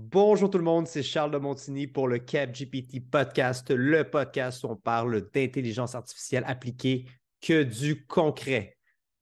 [0.00, 4.68] Bonjour tout le monde, c'est Charles de Montigny pour le CapGPT podcast, le podcast où
[4.68, 7.06] on parle d'intelligence artificielle appliquée
[7.40, 8.76] que du concret.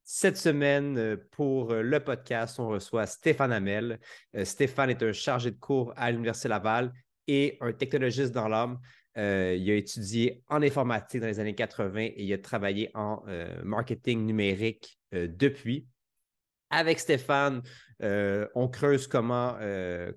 [0.05, 3.99] Cette semaine, euh, pour euh, le podcast, on reçoit Stéphane Hamel.
[4.37, 6.93] Euh, Stéphane est un chargé de cours à l'Université Laval
[7.27, 8.79] et un technologiste dans l'âme.
[9.17, 9.23] il
[9.71, 13.23] a étudié en informatique dans les années 80 et il a travaillé en
[13.65, 15.87] marketing numérique depuis.
[16.71, 17.63] Avec Stéphane,
[18.03, 20.11] euh, on creuse comment, euh,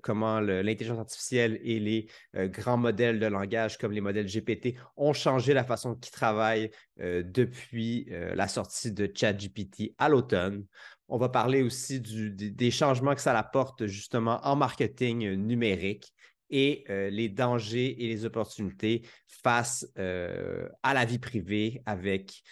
[0.62, 5.54] l'intelligence artificielle et les euh, grands modèles de langage comme les modèles GPT ont changé
[5.54, 10.66] la façon qu'ils travaillent depuis la sortie de ChatGPT à l'automne.
[11.08, 16.12] On va parler aussi des changements que ça apporte justement en marketing numérique
[16.50, 22.42] et les dangers et les opportunités face à la vie privée avec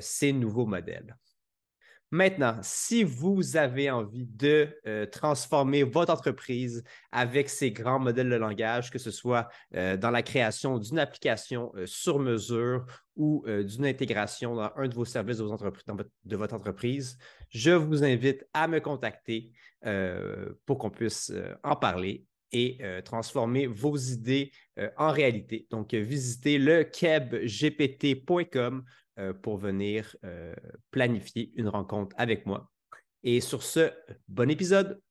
[0.00, 1.16] ces nouveaux modèles.
[2.14, 8.36] Maintenant, si vous avez envie de euh, transformer votre entreprise avec ces grands modèles de
[8.36, 12.84] langage, que ce soit euh, dans la création d'une application euh, sur mesure
[13.16, 17.16] ou d'une intégration dans un de vos services de, votre entreprise,
[17.48, 19.50] je vous invite à me contacter
[20.64, 21.30] pour qu'on puisse
[21.62, 24.50] en parler et transformer vos idées
[24.96, 25.66] en réalité.
[25.70, 28.82] Donc, visitez le kebgpt.com
[29.18, 30.54] euh, pour venir euh,
[30.90, 32.70] planifier une rencontre avec moi.
[33.22, 33.92] Et sur ce,
[34.26, 35.02] bon épisode.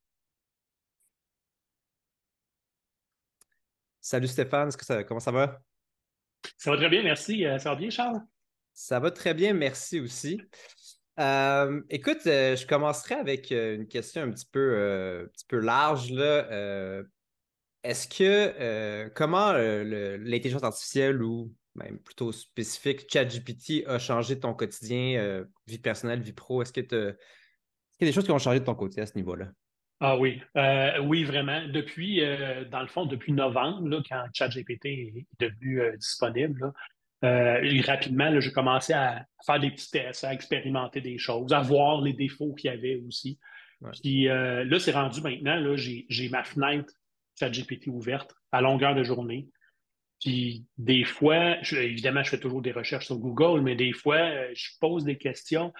[4.00, 5.62] Salut Stéphane, ça, comment ça va?
[6.56, 7.46] Ça va très bien, merci.
[7.46, 8.20] Euh, ça va bien, Charles?
[8.72, 10.40] Ça va très bien, merci aussi.
[11.88, 16.10] écoute, je commencerai avec une question un petit peu, petit peu large.
[16.10, 17.04] Là.
[17.84, 25.44] Est-ce que comment l'intelligence artificielle ou même plutôt spécifique, ChatGPT a changé ton quotidien, euh,
[25.66, 26.62] vie personnelle, vie pro?
[26.62, 29.14] Est-ce que tu y a des choses qui ont changé de ton côté à ce
[29.16, 29.46] niveau-là?
[30.00, 31.66] Ah oui, euh, oui, vraiment.
[31.68, 36.72] Depuis, euh, dans le fond, depuis novembre, quand ChatGPT est devenu disponible,
[37.22, 42.12] rapidement, j'ai commencé à faire des petits tests, à expérimenter des choses, à voir les
[42.12, 43.38] défauts qu'il y avait aussi.
[44.02, 46.92] Puis là, c'est rendu maintenant, j'ai ma fenêtre
[47.38, 49.48] ChatGPT ouverte à longueur de journée.
[50.22, 54.52] Puis des fois, évidemment, je fais toujours des recherches sur Google, mais des fois, euh,
[54.54, 55.72] je pose des questions.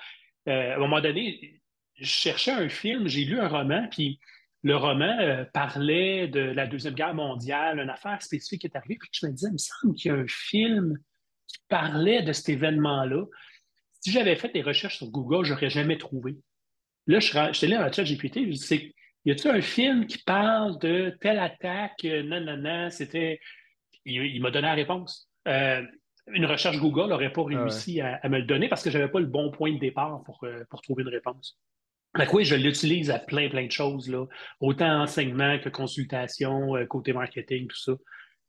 [0.48, 1.60] Euh, à un moment donné,
[1.94, 4.18] je cherchais un film, j'ai lu un roman, puis
[4.64, 8.98] le roman euh, parlait de la Deuxième Guerre mondiale, une affaire spécifique qui est arrivée,
[9.00, 10.98] puis je me disais, il me semble qu'il y a un film
[11.46, 13.24] qui parlait de cet événement-là.
[14.00, 16.36] Si j'avais fait des recherches sur Google, je n'aurais jamais trouvé.
[17.06, 18.94] Là, je suis allé à chat GPT, je me dis,
[19.24, 22.02] y a-t-il un film qui parle de telle attaque?
[22.02, 23.38] Non, c'était
[24.04, 25.28] il, m'a donné la réponse.
[25.48, 25.82] Euh,
[26.32, 29.10] une recherche Google n'aurait pas ah réussi à, me le donner parce que je n'avais
[29.10, 31.58] pas le bon point de départ pour, euh, pour trouver une réponse.
[32.16, 34.26] Donc oui, je l'utilise à plein, plein de choses, là.
[34.60, 37.92] autant enseignement que consultation, euh, côté marketing, tout ça.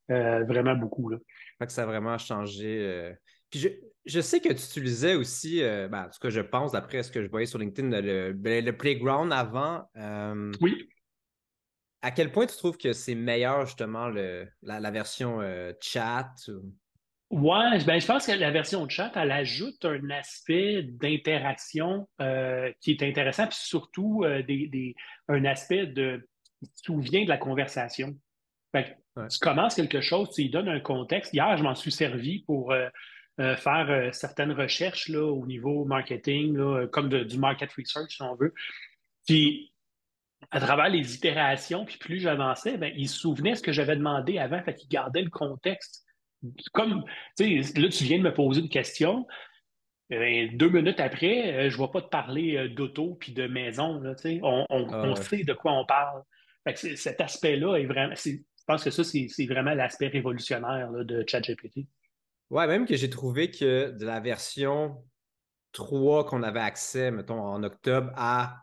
[0.09, 1.09] vraiment beaucoup.
[1.09, 1.17] Là.
[1.59, 3.13] que ça a vraiment changé.
[3.49, 3.67] Puis
[4.05, 7.23] je, sais que tu utilisais aussi, ben, en tout cas, je pense, d'après ce que
[7.23, 9.87] je voyais sur LinkedIn, le, le Playground avant.
[10.61, 10.89] oui
[12.03, 14.09] à quel point tu trouves que c'est meilleur justement
[14.61, 16.33] la, version euh, chat?
[17.31, 22.91] Ouais, ben, je pense que la version chat, elle ajoute un aspect d'interaction euh, qui
[22.91, 24.43] est intéressant, puis surtout euh,
[25.29, 26.27] un aspect de
[26.61, 28.13] tu te souviens de la conversation.
[28.73, 31.33] Tu commences quelque chose, tu lui donnes un contexte.
[31.33, 32.73] Hier, je m'en suis servi pour
[33.37, 38.53] faire certaines recherches là, au niveau marketing, comme du market research, si on veut.
[39.27, 39.72] Puis
[40.51, 44.37] à travers les itérations, puis plus j'avançais, ben, il se souvenait ce que j'avais demandé
[44.37, 46.03] avant, fait qu'il gardait le contexte.
[46.73, 47.03] Comme,
[47.37, 49.25] tu sais, là, tu viens de me poser une question.
[50.11, 53.47] Euh, deux minutes après, euh, je ne vais pas te parler euh, d'auto puis de
[53.47, 53.99] maison.
[54.01, 56.21] Là, on, on, ah on sait de quoi on parle.
[56.65, 58.13] Fait cet aspect-là est vraiment.
[58.15, 58.37] Je
[58.67, 61.87] pense que ça, c'est vraiment l'aspect révolutionnaire là, de ChatGPT.
[62.49, 65.03] Ouais, même que j'ai trouvé que de la version
[65.73, 68.62] 3 qu'on avait accès, mettons, en octobre à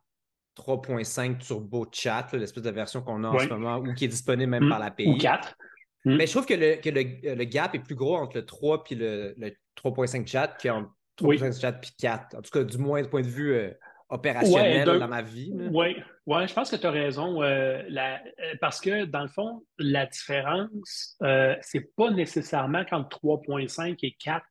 [0.60, 4.50] 3.5 Turbo Chat, l'espèce de version qu'on a en ce moment, ou qui est disponible
[4.50, 4.68] même mm.
[4.68, 5.08] par l'API.
[5.08, 5.56] Ou 4.
[6.04, 6.16] Mm.
[6.16, 9.34] Mais je trouve que, le, gap est plus gros entre le 3 et le,
[9.76, 12.36] 3.5 chat qu'entre 3.5 chat et 4.
[12.36, 13.70] En tout cas, du moins du point de vue euh,
[14.08, 15.52] opérationnel dans ma vie.
[15.54, 15.96] Oui,
[16.26, 17.42] ouais, je pense que tu as raison.
[17.42, 18.16] Euh, euh,
[18.60, 21.16] parce que, dans le fond, la différence,
[21.62, 24.44] c'est pas nécessairement qu'entre 3.5 et 4,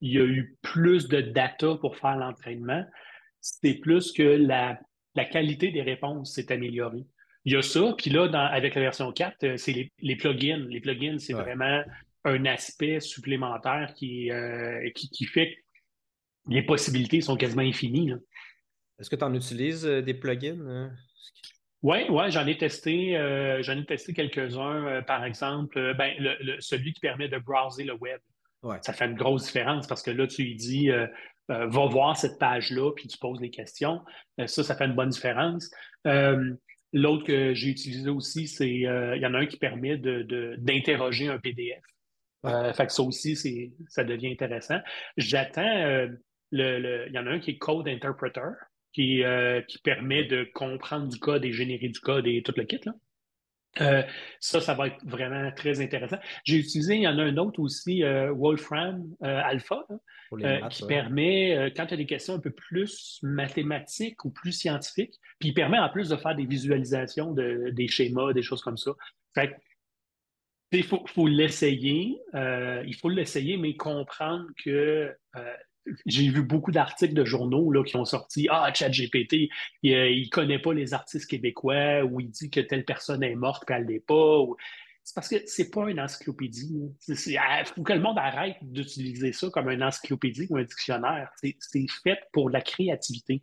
[0.00, 2.84] il y a eu plus de data pour faire l'entraînement.
[3.40, 4.78] C'est plus que la
[5.14, 7.04] la qualité des réponses s'est améliorée.
[7.44, 10.66] Il y a ça, puis là, avec la version 4, euh, c'est les, plugins.
[10.68, 11.82] Les plugins, c'est vraiment
[12.24, 15.60] un aspect supplémentaire qui, euh, qui, fait que
[16.48, 18.12] les possibilités sont quasiment infinies.
[18.98, 20.90] Est-ce que tu en utilises euh, des plugins?
[21.82, 25.02] Oui, ouais, j'en ai testé, euh, j'en ai testé quelques-uns.
[25.02, 28.20] Par exemple, ben, le, celui qui permet de browser le web.
[28.80, 30.88] Ça fait une grosse différence parce que là, tu lui dis
[31.48, 34.00] va voir cette page-là, puis tu poses les questions.
[34.46, 35.70] ça, ça fait une bonne différence.
[36.92, 41.32] L'autre que j'ai utilisé aussi, c'est il y en a un qui permet d'interroger de,
[41.32, 41.82] un PDF.
[42.76, 44.78] fait que ça aussi, ça devient intéressant.
[45.16, 46.08] J'attends
[46.50, 48.52] le, il y en a un qui est Code Interpreter
[48.94, 52.64] qui, euh, qui permet de comprendre du code et générer du code et tout le
[52.64, 52.80] kit.
[52.84, 52.92] Là.
[53.80, 54.02] Euh,
[54.40, 56.18] ça, ça va être vraiment très intéressant.
[56.44, 59.84] J'ai utilisé, il y en a un autre aussi, euh, Wolfram Alpha,
[60.70, 65.50] qui permet, quand tu as des questions un peu plus mathématiques ou plus scientifiques, puis
[65.50, 68.92] il permet en plus de faire des visualisations de, des schémas, des choses comme ça.
[69.34, 69.56] Fait
[70.72, 75.14] il faut l'essayer, il faut l'essayer, mais comprendre que
[76.06, 79.48] j'ai vu beaucoup d'articles de journaux là, qui ont sorti Ah, ChatGPT,
[79.82, 83.68] il ne connaît pas les artistes québécois ou il dit que telle personne est morte
[83.70, 84.44] et elle l'est pas.
[85.02, 86.80] C'est parce que c'est pas une encyclopédie.
[87.08, 91.30] Il faut que le monde arrête d'utiliser ça comme une encyclopédie ou un dictionnaire.
[91.36, 91.56] C'est
[92.02, 93.42] fait pour la créativité.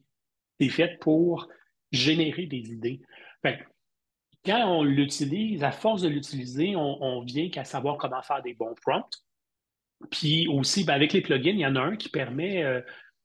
[0.60, 1.48] C'est fait pour
[1.92, 3.02] générer des idées.
[4.44, 8.56] quand on l'utilise, à force de l'utiliser, on, on vient qu'à savoir comment faire des
[8.56, 9.24] bons prompts
[10.10, 12.82] puis aussi, ben, avec les plugins, il y en a un qui permet, euh,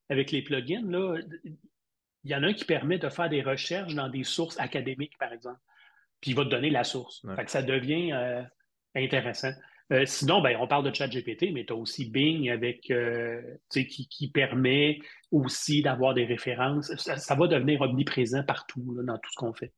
[0.09, 3.95] avec les plugins, là, il y en a un qui permet de faire des recherches
[3.95, 5.61] dans des sources académiques, par exemple.
[6.21, 7.25] Puis il va te donner la source.
[7.47, 8.43] ça devient euh,
[8.95, 9.53] intéressant.
[9.93, 12.93] Euh, sinon, ben, on parle de ChatGPT, mais tu as aussi Bing avec
[13.71, 14.99] qui, qui, permet
[15.31, 16.93] aussi d'avoir des références.
[16.97, 19.73] Ça, va devenir omniprésent partout, dans tout ce qu'on fait.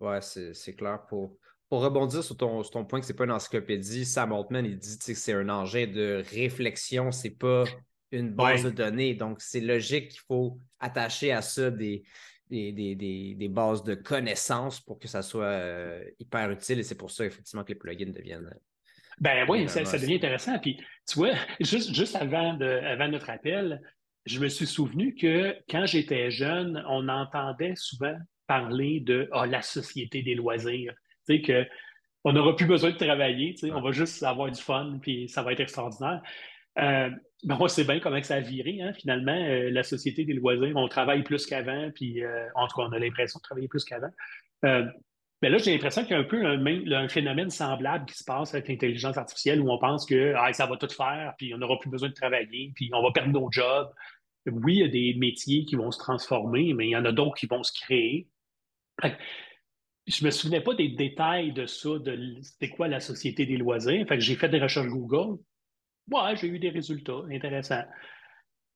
[0.00, 1.04] Oui, c'est clair.
[1.06, 1.36] Pour,
[1.70, 4.98] pour rebondir sur ton, point que ce n'est pas une encyclopédie, Sam Altman, il dit
[4.98, 7.62] que c'est un engin de réflexion, c'est pas
[8.10, 9.14] une base de données.
[9.14, 12.02] Donc, c'est logique qu'il faut attacher à ça des,
[12.50, 16.80] des, bases de connaissances pour que ça soit euh, hyper utile.
[16.80, 18.52] Et c'est pour ça, effectivement, que les plugins deviennent.
[19.20, 20.58] Ben oui, ça, devient intéressant.
[20.58, 20.76] Puis,
[21.08, 23.80] tu vois, juste, juste avant, de, avant notre appel,
[24.26, 28.16] je me suis souvenu que quand j'étais jeune, on entendait souvent
[28.48, 30.94] parler de oh, la société des loisirs
[31.38, 31.66] que
[32.24, 35.52] on n'aura plus besoin de travailler, on va juste avoir du fun, puis ça va
[35.52, 36.22] être extraordinaire.
[36.78, 37.10] Euh,
[37.44, 39.34] ben on sait bien comment ça a viré, hein, finalement.
[39.34, 42.92] Euh, la société des loisirs, on travaille plus qu'avant, puis euh, en tout cas, on
[42.92, 44.10] a l'impression de travailler plus qu'avant.
[44.62, 44.84] mais
[45.42, 48.54] ben là, j'ai l'impression qu'il y a un peu un, phénomène semblable qui se passe
[48.54, 51.78] avec l'intelligence artificielle où on pense que ah, ça va tout faire, puis on n'aura
[51.78, 53.90] plus besoin de travailler, puis on va perdre nos jobs.
[54.46, 57.12] Oui, il y a des métiers qui vont se transformer, mais il y en a
[57.12, 58.28] d'autres qui vont se créer
[60.10, 64.06] je me souvenais pas des détails de ça, de c'était quoi la société des loisirs.
[64.08, 65.40] Fait que j'ai fait des recherches Google.
[66.10, 67.84] Ouais, j'ai eu des résultats intéressants.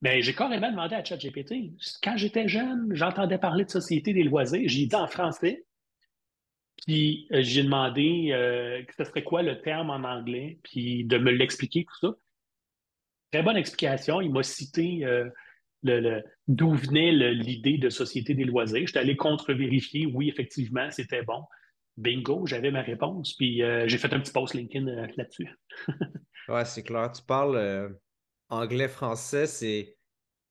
[0.03, 1.73] Mais j'ai carrément demandé à ChatGPT.
[2.03, 4.63] Quand j'étais jeune, j'entendais parler de société des loisirs.
[4.67, 5.65] J'ai dit en français.
[6.87, 11.31] Puis euh, j'ai demandé euh, ce serait quoi le terme en anglais, puis de me
[11.31, 12.15] l'expliquer, tout ça.
[13.33, 14.21] Très bonne explication.
[14.21, 15.29] Il m'a cité euh,
[16.49, 18.87] d'où venait l'idée de Société des loisirs.
[18.87, 21.43] J'étais allé contre-vérifier, oui, effectivement, c'était bon.
[21.97, 25.49] Bingo, j'avais ma réponse, puis euh, j'ai fait un petit post LinkedIn euh, là-dessus.
[26.49, 27.13] ouais, c'est clair.
[27.13, 27.89] Tu parles euh,
[28.49, 29.97] anglais-français, c'est.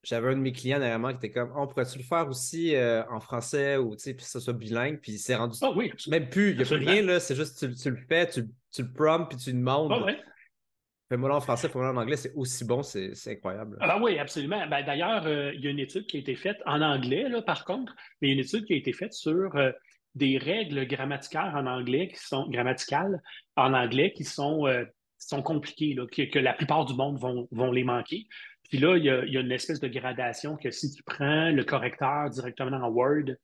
[0.04, 2.76] J'avais un de mes clients dernièrement qui était comme On pourrait-tu le faire aussi
[3.10, 5.58] en français ou tu sais, puis ça soit bilingue, puis c'est rendu.
[5.62, 7.96] Ah oui, Même plus, il n'y a plus rien, là, c'est juste tu, tu, le
[7.96, 8.44] fais, tu,
[8.74, 9.94] tu le prompts, puis tu demandes.
[9.94, 10.20] Ah ouais.
[11.10, 13.78] Fais-moi en français, fais-moi en anglais, c'est aussi bon, c'est incroyable.
[13.82, 14.66] Ah oui, absolument.
[14.68, 17.42] Ben, D'ailleurs, euh, il y a une étude qui a été faite en anglais, là,
[17.42, 19.72] par contre, mais une étude qui a été faite sur euh,
[20.16, 23.22] des règles grammaticales en anglais qui sont grammaticales
[23.58, 24.86] en anglais qui sont, euh,
[25.18, 28.26] sont compliquées, là, que, la plupart du monde vont, vont les manquer.
[28.70, 31.52] Puis là, il y, a, y, a, une espèce de gradation que si tu prends
[31.52, 33.36] le correcteur directement en Word,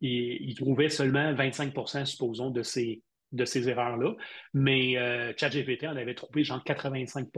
[0.00, 3.00] il, il trouvait seulement 25% supposons, de ces,
[3.32, 4.14] de ces erreurs-là.
[4.54, 7.28] Mais euh, ChatGPT en avait trouvé genre 85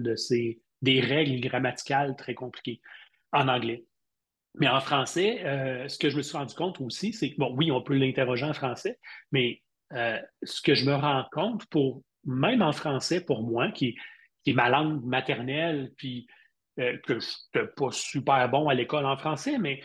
[0.00, 2.80] de ces, des règles grammaticales très compliquées
[3.32, 3.84] en anglais.
[4.54, 7.54] Mais en français, euh, ce que je me suis rendu compte aussi, c'est que, bon,
[7.56, 8.98] oui, on peut l'interroger en français,
[9.30, 9.62] mais
[9.92, 13.96] euh, ce que je me rends compte, pour, même en français, pour moi, qui,
[14.44, 16.26] qui est ma langue maternelle, puis
[16.76, 19.80] que je suis pas super bon à l'école en français, mais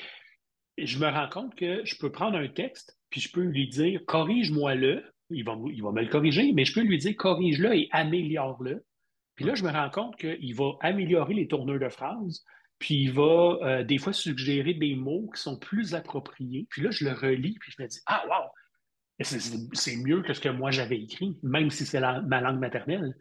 [0.78, 4.02] je me rends compte que je peux prendre un texte, puis je peux lui dire,
[4.06, 7.90] corrige-moi-le, il va, il va me le corriger, mais je peux lui dire corrige-le et
[7.92, 8.86] améliore-le.
[9.36, 12.44] Puis là, je me rends compte qu'il va améliorer les tourneurs de phrases,
[12.80, 16.68] puis il va euh, des fois suggérer des mots qui sont plus appropriés.
[16.70, 18.50] Puis là, je le relis, puis je me dis Ah, wow!
[19.74, 23.16] C'est mieux que ce que moi j'avais écrit, même si c'est ma langue maternelle.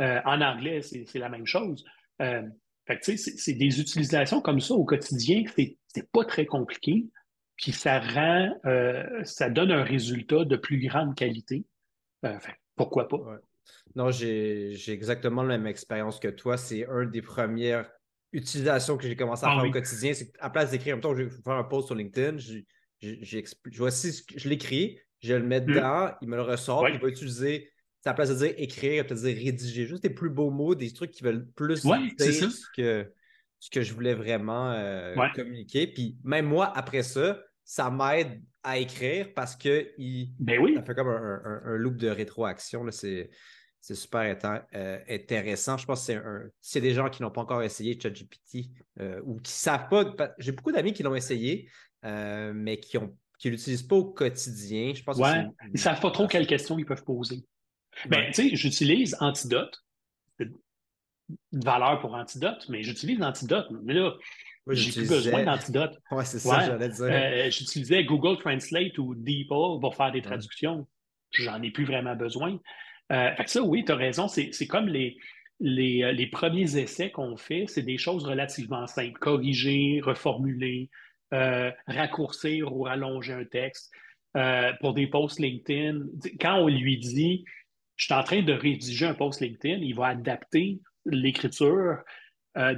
[0.00, 1.84] Euh, en anglais, c'est la même chose.
[2.22, 2.42] Euh,
[3.00, 7.06] c'est des utilisations comme ça au quotidien, c'est pas très compliqué.
[7.62, 8.60] Puis ça rend,
[9.22, 11.64] ça donne un résultat de plus grande qualité.
[12.74, 13.38] pourquoi pas?
[13.94, 16.56] Non, j'ai exactement la même expérience que toi.
[16.56, 17.88] C'est une des premières
[18.32, 20.12] utilisations que j'ai commencé à ah faire au quotidien.
[20.12, 22.38] C'est qu'à place d'écrire, en même temps, je vais faire un post sur LinkedIn,
[23.76, 25.66] voici je l'écris, je le mets hmm.
[25.66, 27.70] dedans, il me le ressort, il va utiliser,
[28.04, 30.92] à la place de dire écrire, peut-être dire rédiger, juste des plus beaux mots, des
[30.92, 33.12] trucs qui veulent plus dire ce que,
[33.60, 35.86] ce que je voulais vraiment euh, communiquer.
[35.86, 40.74] Puis même moi, après ça, ça m'aide à écrire parce que il, ben oui.
[40.74, 42.86] ça fait comme un, loop de rétroaction.
[42.90, 43.30] C'est
[43.94, 44.36] super
[44.74, 45.76] euh, intéressant.
[45.76, 46.42] Je pense que c'est un.
[46.60, 50.34] C'est des gens qui n'ont pas encore essayé ChatGPT euh, ou qui ne savent pas.
[50.38, 51.68] J'ai beaucoup d'amis qui l'ont essayé,
[52.04, 54.92] euh, mais qui ont qui l'utilisent pas au quotidien.
[54.94, 55.46] Je pense ouais.
[55.66, 57.44] Ils ne savent pas trop quelles questions ils peuvent poser.
[58.08, 59.84] Ben, tu sais, j'utilise Antidote.
[60.38, 60.52] De
[61.52, 63.66] valeur pour Antidote, mais j'utilise Antidote.
[63.82, 64.12] Mais là,
[64.70, 65.98] j'ai plus besoin d'Antidote.
[66.10, 67.50] Ouais, c'est ça, j'allais dire.
[67.50, 70.86] J'utilisais Google Translate ou DeepL pour faire des traductions.
[71.32, 72.58] J'en ai plus vraiment besoin.
[73.10, 74.28] Euh, ça, oui, tu as raison.
[74.28, 75.16] C'est comme les,
[75.62, 79.18] euh, les, premiers essais qu'on fait, c'est des choses relativement simples.
[79.18, 80.90] Corriger, reformuler,
[81.34, 83.90] euh, raccourcir ou allonger un texte.
[84.80, 86.06] pour des posts LinkedIn,
[86.40, 87.44] quand on lui dit
[87.96, 91.98] je suis en train de rédiger un post LinkedIn, il va adapter l'écriture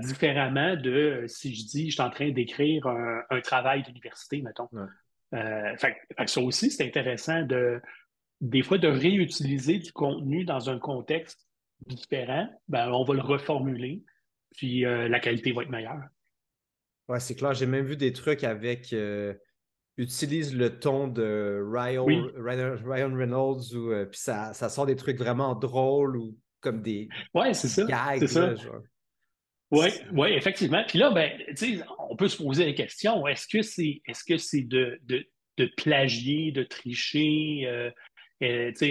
[0.00, 4.68] différemment de si je dis je suis en train d'écrire un, travail d'université, mettons.
[5.32, 7.80] ça aussi, c'est intéressant de,
[8.40, 11.48] des fois, de réutiliser du contenu dans un contexte
[11.86, 14.02] différent, ben, on va le reformuler,
[14.56, 16.02] puis euh, la qualité va être meilleure.
[17.08, 17.54] Oui, c'est clair.
[17.54, 19.34] J'ai même vu des trucs avec euh,
[19.96, 25.18] utilise le ton de Ryan, Ryan, Reynolds ou euh, puis ça, ça, sort des trucs
[25.18, 27.86] vraiment drôles ou comme des ouais, c'est ça.
[28.18, 28.54] c'est ça.
[29.70, 30.84] Oui, ouais, effectivement.
[30.86, 31.32] Puis là, ben,
[32.08, 36.52] on peut se poser la question est-ce que c'est que c'est de, de, de, plagier,
[36.52, 37.90] de tricher euh,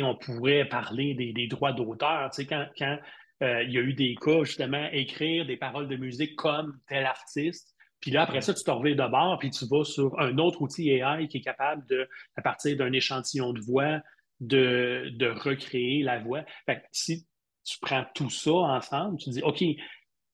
[0.01, 2.29] on pourrait parler des, droits d'auteur.
[2.49, 2.97] Quand, quand
[3.43, 7.05] euh, il y a eu des cas, justement, écrire des paroles de musique comme tel
[7.05, 10.37] artiste, puis là, après ça, tu te reviens de bord, puis tu vas sur un
[10.37, 14.01] autre outil AI qui est capable de, à partir d'un échantillon de voix,
[14.41, 16.43] de, de recréer la voix.
[16.91, 17.25] si
[17.63, 19.63] tu prends tout ça ensemble, tu dis, OK,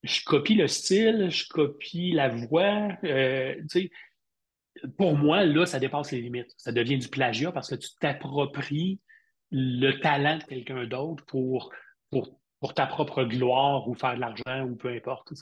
[0.03, 3.55] je copie le style, je copie la voix, euh,
[4.97, 6.53] pour moi, là, ça dépasse les limites.
[6.57, 8.99] Ça devient du plagiat parce que tu t'appropries
[9.51, 11.71] le talent de quelqu'un d'autre pour,
[12.11, 15.33] pour, pour, ta propre gloire ou faire de l'argent ou peu importe.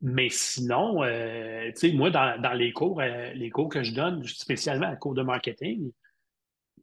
[0.00, 4.86] Mais sinon, euh, moi, dans, dans, les cours, euh, les cours que je donne, spécialement
[4.86, 5.90] à cours de marketing,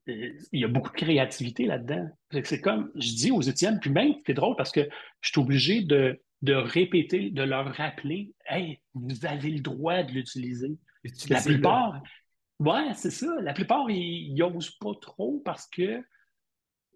[0.08, 2.08] il y a beaucoup de créativité là-dedans.
[2.44, 4.88] C'est comme, je dis aux étudiants, puis même, c'est drôle parce que
[5.22, 10.12] je suis obligé de, de répéter, de leur rappeler, hey, vous avez le droit de
[10.12, 10.78] l'utiliser.
[11.30, 12.02] La plupart,
[12.60, 13.28] ouais, c'est ça.
[13.42, 16.04] La plupart, ils n'osent pas trop parce que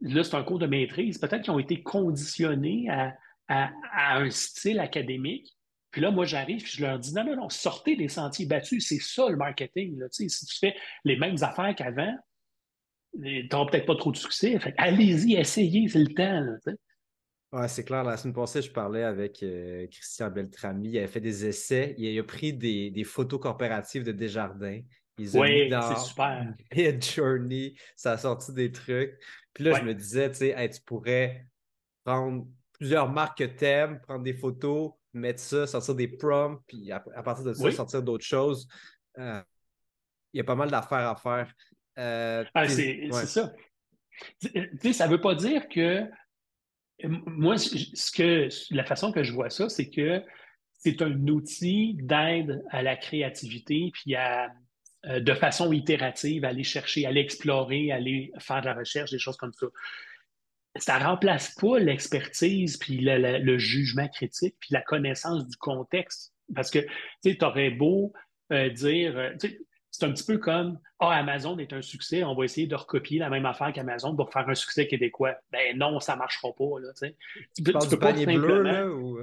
[0.02, 1.18] là, c'est un cours de maîtrise.
[1.18, 3.16] Peut-être qu'ils ont été conditionnés à,
[3.50, 5.58] un style académique.
[5.90, 8.88] Puis là, moi, j'arrive et je leur dis non, non, non, sortez des sentiers battus.
[8.88, 10.00] C'est ça le marketing.
[10.12, 12.16] Si tu fais les mêmes affaires qu'avant,
[13.20, 14.60] tu n'auras peut-être pas trop de succès.
[14.78, 16.76] allez-y, essayez, c'est le temps.
[17.52, 18.04] Ouais, c'est clair.
[18.04, 20.90] La semaine passée, je parlais avec euh, Christian Beltrami.
[20.90, 21.96] Il avait fait des essais.
[21.98, 24.82] Il a, pris des, photos corporatives de Desjardins.
[25.18, 26.54] Ils ont oui, c'est super.
[27.02, 27.76] Journey.
[27.96, 29.20] Ça a sorti des trucs.
[29.54, 31.46] Puis là, je me disais, tu sais, tu pourrais
[32.04, 37.00] prendre plusieurs marques que t'aimes, prendre des photos, mettre ça, sortir des prompts, puis à,
[37.00, 38.68] partir de ça, sortir d'autres choses.
[39.18, 39.42] Euh,
[40.34, 41.54] il y a pas mal d'affaires à faire.
[41.98, 43.54] Euh, ah, c'est ça.
[44.40, 46.06] Tu sais, ça ne veut pas dire que
[47.04, 50.22] moi, ce que, la façon que je vois ça, c'est que
[50.74, 54.50] c'est un outil d'aide à la créativité, puis à,
[55.06, 59.38] euh, de façon itérative, aller chercher, aller explorer, aller faire de la recherche, des choses
[59.38, 59.68] comme ça.
[60.76, 66.34] Ça ne remplace pas l'expertise, puis le, jugement critique, puis la connaissance du contexte.
[66.54, 66.80] Parce que
[67.24, 68.12] tu aurais beau
[68.52, 69.34] euh, dire, euh,
[69.92, 73.20] c'est un petit peu comme Ah, Amazon est un succès, on va essayer de recopier
[73.20, 75.36] la même affaire qu'Amazon pour faire un succès québécois.
[75.52, 76.80] Ben non, ça ne marchera pas.
[76.82, 77.16] Là, tu,
[77.56, 78.38] tu peux pas simplement...
[78.38, 79.20] bleu, là, ou...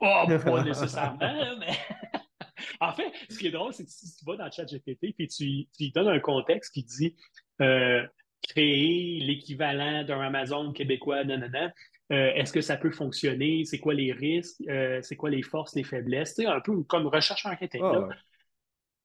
[0.00, 1.72] Oh, pas nécessairement, mais.
[2.80, 5.14] en fait, ce qui est drôle, c'est que si tu vas dans le chat GPT
[5.18, 7.16] et tu, tu lui donnes un contexte qui dit
[7.60, 8.04] euh,
[8.42, 11.72] créer l'équivalent d'un Amazon québécois, nanana,
[12.12, 13.64] euh, est-ce que ça peut fonctionner?
[13.64, 14.60] C'est quoi les risques?
[14.68, 16.34] Euh, c'est quoi les forces, les faiblesses?
[16.34, 17.76] Tu sais, un peu comme recherche enquête.
[17.80, 18.08] Oh,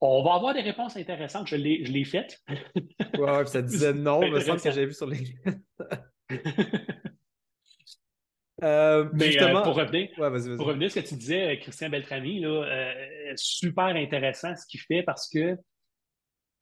[0.01, 1.47] on va avoir des réponses intéressantes.
[1.47, 2.39] Je l'ai faite.
[3.17, 5.35] ouais, ça disait non, mais c'est que j'ai vu sur les.
[8.63, 12.63] Euh, mais euh, pour, revenir, pour revenir à ce que tu disais, Christian Beltrami, là,
[12.63, 15.55] euh, super intéressant ce qu'il fait parce que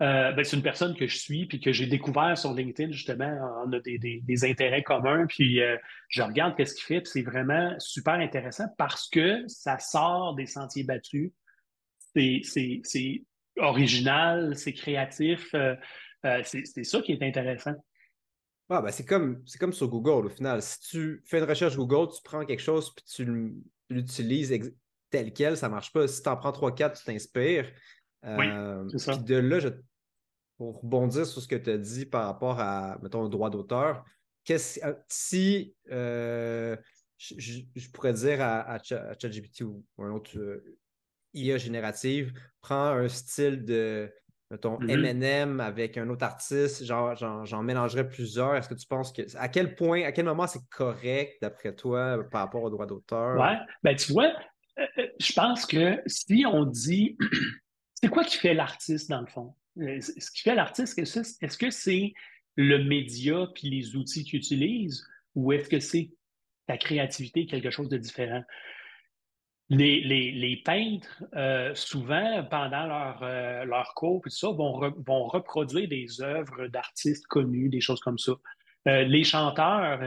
[0.02, 3.64] euh, ben, c'est une personne que je suis puis que j'ai découvert sur LinkedIn, justement.
[3.66, 5.78] On a des, intérêts communs, puis euh,
[6.10, 10.48] je regarde qu'est-ce qu'il fait, puis c'est vraiment super intéressant parce que ça sort des
[10.48, 11.32] sentiers battus.
[12.16, 13.24] C'est
[13.58, 15.54] original, c'est créatif.
[15.54, 15.76] Euh,
[16.44, 17.76] c'est ça qui est intéressant.
[18.70, 20.62] Ah, ben c'est comme, comme sur Google au final.
[20.62, 23.54] Si tu fais une recherche Google, tu prends quelque chose puis tu
[23.90, 24.52] l'utilises
[25.12, 26.08] tel quel, ça ne marche pas.
[26.08, 27.72] Si tu en prends 3-4, tu t'inspires.
[28.24, 29.18] Euh, ça.
[29.18, 29.60] de là,
[30.58, 34.04] pour rebondir sur ce que tu as dit par rapport à, mettons, le droit d'auteur,
[34.50, 36.76] euh, si euh,
[37.18, 40.38] je, pourrais dire à, ChatGPT ou un autre
[41.36, 44.12] IA générative, prends un style de,
[44.50, 48.56] mettons, mm avec un autre artiste, genre, j'en mélangerais plusieurs.
[48.56, 52.20] Est-ce que tu penses que, à quel point, à quel moment c'est correct, d'après toi,
[52.32, 53.40] par rapport au droit d'auteur?
[53.40, 54.32] Ouais, ben tu vois,
[55.20, 57.18] je pense que si on dit
[57.94, 59.56] c'est quoi qui fait l'artiste, dans le fond?
[59.80, 62.14] Euh, ce qui fait l'artiste, est-ce que c'est
[62.56, 66.12] le média puis les outils qu'il utilise ou est-ce que c'est
[66.68, 68.44] ta créativité, quelque chose de différent?
[69.70, 74.74] Les, peintres, euh, souvent, pendant leur, euh, cours, tout ça, vont,
[75.28, 78.34] reproduire des œuvres d'artistes connus, des choses comme ça.
[78.88, 80.00] Euh, les chanteurs,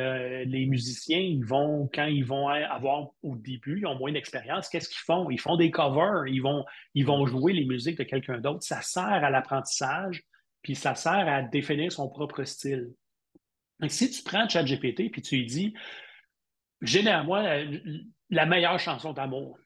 [0.47, 4.89] les musiciens, ils vont, quand ils vont avoir au début, ils ont moins d'expérience, qu'est-ce
[4.89, 5.29] qu'ils font?
[5.29, 8.63] Ils font des covers, ils vont, jouer les musiques de quelqu'un d'autre.
[8.63, 10.23] Ça sert à l'apprentissage,
[10.63, 12.93] puis ça sert à définir son propre style.
[13.89, 15.75] Si tu prends ChatGPT puis tu lui dis,
[16.81, 17.65] génère-moi
[18.31, 19.59] la, meilleure chanson d'amour,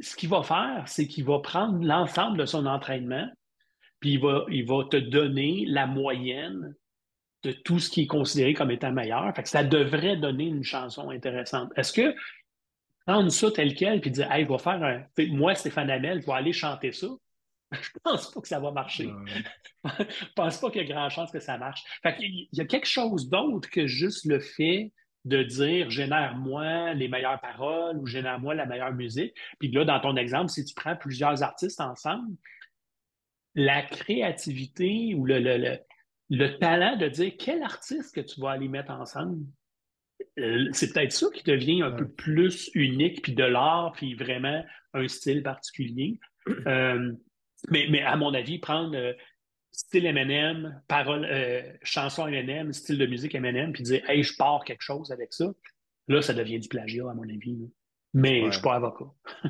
[0.00, 3.28] ce qu'il va faire, c'est qu'il va prendre l'ensemble de son entraînement,
[4.00, 6.74] puis il va, il va te donner la moyenne
[7.42, 9.34] de tout ce qui est considéré comme étant meilleur.
[9.34, 11.70] Fait que ça devrait donner une chanson intéressante.
[11.76, 12.14] Est-ce que
[13.06, 15.04] prendre ça tel quel puis dire, hey, va faire un.
[15.28, 17.06] Moi, Stéphane Hamel, je vais aller chanter ça.
[17.72, 19.10] Je pense pas que ça va marcher.
[19.84, 21.82] Je pense pas qu'il y a grand chance que ça marche.
[22.02, 24.92] Fait Il y a quelque chose d'autre que juste le fait
[25.26, 29.34] de dire génère-moi les meilleures paroles ou génère-moi la meilleure musique.
[29.58, 32.36] Puis là, dans ton exemple, si tu prends plusieurs artistes ensemble,
[33.54, 35.78] la créativité ou le, le,
[36.30, 39.44] le talent de dire quel artiste que tu vas aller mettre ensemble.
[40.38, 44.64] Euh, c'est peut-être ça qui devient un peu plus unique, puis de l'art, puis vraiment
[44.94, 46.18] un style particulier.
[46.68, 47.12] Euh,
[47.70, 49.12] mais, mais, à mon avis, prendre euh,
[49.76, 51.28] style M&M, parole,
[51.82, 55.52] chanson M&M, style de musique M&M, puis dire «Hey, je pars quelque chose avec ça»,
[56.08, 57.58] là, ça devient du plagiat, à mon avis.
[58.14, 59.04] Mais je ne suis pas avocat.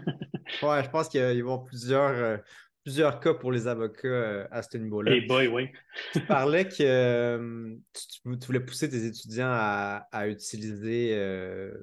[0.63, 2.41] ouais, je pense qu'il va y avoir plusieurs
[2.87, 5.11] plusieurs cas pour les avocats euh, à ce niveau-là.
[5.11, 5.69] Hey boy, oui.
[6.13, 11.75] tu parlais que euh, tu, voulais pousser tes étudiants à, utiliser, euh,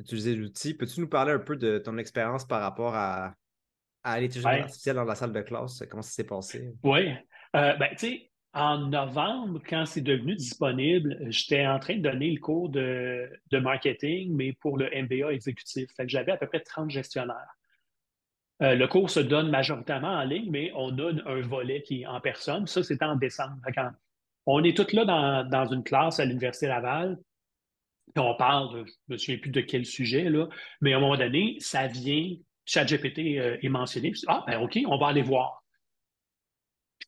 [0.00, 0.74] utiliser l'outil.
[0.74, 3.36] Peux-tu nous parler un peu de ton expérience par rapport à,
[4.02, 5.80] à l'intelligence artificielle dans la salle de classe?
[5.88, 6.74] Comment ça s'est passé?
[6.82, 7.12] Oui.
[7.52, 12.40] Ben, tu sais, en novembre, quand c'est devenu disponible, j'étais en train de donner le
[12.40, 15.90] cours de, de marketing, mais pour le MBA exécutif.
[15.96, 17.56] Fait j'avais à peu près 30 gestionnaires.
[18.62, 22.06] Euh, le cours se donne majoritairement en ligne, mais on a un volet qui est
[22.06, 22.66] en personne.
[22.66, 23.56] Ça, c'est en décembre.
[24.46, 25.04] on est tous là
[25.44, 27.18] dans, une classe à l'Université Laval.
[28.16, 30.46] on parle, je ne me souviens plus de quel sujet, là,
[30.80, 32.36] mais à un moment donné, ça vient,
[32.66, 34.12] ChatGPT euh, est mentionné.
[34.28, 35.61] ah, ben OK, on va aller voir.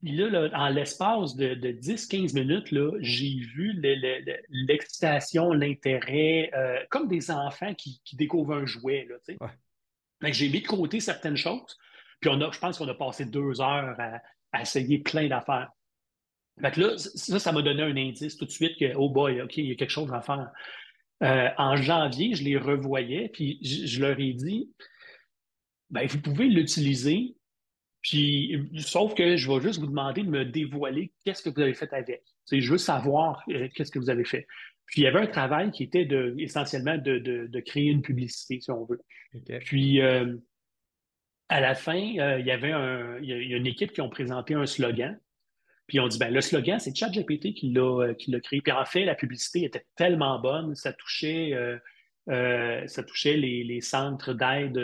[0.05, 2.69] Puis là, en l'espace de, 10-15 minutes,
[3.01, 3.73] j'ai vu
[4.51, 9.09] l'excitation, l'intérêt, euh, comme des enfants qui, découvrent un jouet.
[9.09, 9.49] Là,
[10.31, 11.79] j'ai mis de côté certaines choses.
[12.21, 15.71] Puis on a, je pense qu'on a passé deux heures à, essayer plein d'affaires.
[16.61, 19.57] Fait là, ça, ça m'a donné un indice tout de suite que, oh boy, OK,
[19.57, 20.51] il y a quelque chose à faire.
[21.23, 24.71] Euh, en janvier, je les revoyais, puis je, leur ai dit,
[25.89, 27.37] ben, vous pouvez l'utiliser,
[28.05, 31.73] puis sauf que je vais juste vous demander de me dévoiler qu'est-ce que vous avez
[31.73, 32.23] fait avec.
[32.45, 34.47] C'est juste savoir euh, qu'est-ce que vous avez fait.
[34.85, 38.71] Puis il y avait un travail qui était de, essentiellement de, créer une publicité, si
[38.71, 39.01] on veut.
[39.61, 40.37] Puis euh,
[41.49, 44.11] à la fin, euh, il y avait un, il y a une équipe qui ont
[44.11, 45.19] présenté un slogan.
[45.87, 48.61] Puis on dit, ben, le slogan, c'est ChatGPT qui l'a, qui l'a créé.
[48.61, 51.53] Puis en fait, la publicité était tellement bonne, ça touchait,
[52.27, 54.79] ça touchait les, centres d'aide,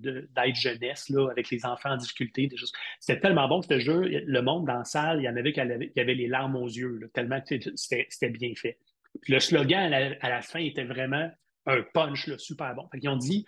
[0.00, 2.50] d'aide jeunesse là, avec les enfants en difficulté.
[2.98, 4.02] C'était tellement bon, ce jeu.
[4.02, 7.10] Le monde dans la salle, il y en avait qui avaient, les larmes aux yeux,
[7.14, 8.78] tellement que c'était, bien fait.
[9.22, 11.30] Puis le slogan à la, fin était vraiment
[11.66, 12.88] un punch super bon.
[12.94, 13.44] Ils ont dit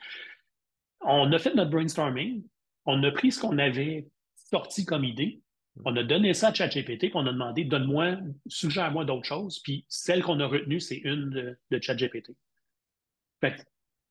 [1.05, 2.45] on a fait notre brainstorming,
[2.87, 5.41] on a pris ce qu'on avait sorti comme idée,
[5.85, 9.61] on a donné ça à ChatGPT, puis on a demandé donne-moi, suggère-moi d'autres choses.
[9.61, 12.33] Puis celle qu'on a retenue, c'est une de, ChatGPT.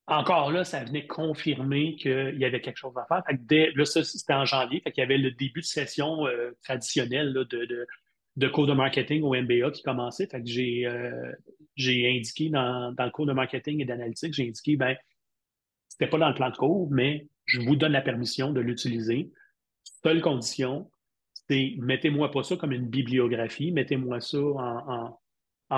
[0.08, 3.24] Encore là, ça venait confirmer qu'il y avait quelque chose à faire.
[3.76, 4.82] là, ça, c'était en janvier.
[4.82, 9.36] Fait qu'il y avait le début de session euh, traditionnelle de, cours de marketing au
[9.36, 10.28] MBA qui commençait.
[10.28, 10.44] Fait
[10.86, 11.32] euh,
[11.76, 14.96] j'ai indiqué dans, le cours de marketing et d'analytique, j'ai indiqué, ben,
[15.88, 19.32] c'était pas dans le plan de cours, mais je vous donne la permission de l'utiliser.
[20.04, 20.90] Seule condition,
[21.50, 25.21] c'est mettez-moi pas ça comme une bibliographie, mettez-moi ça en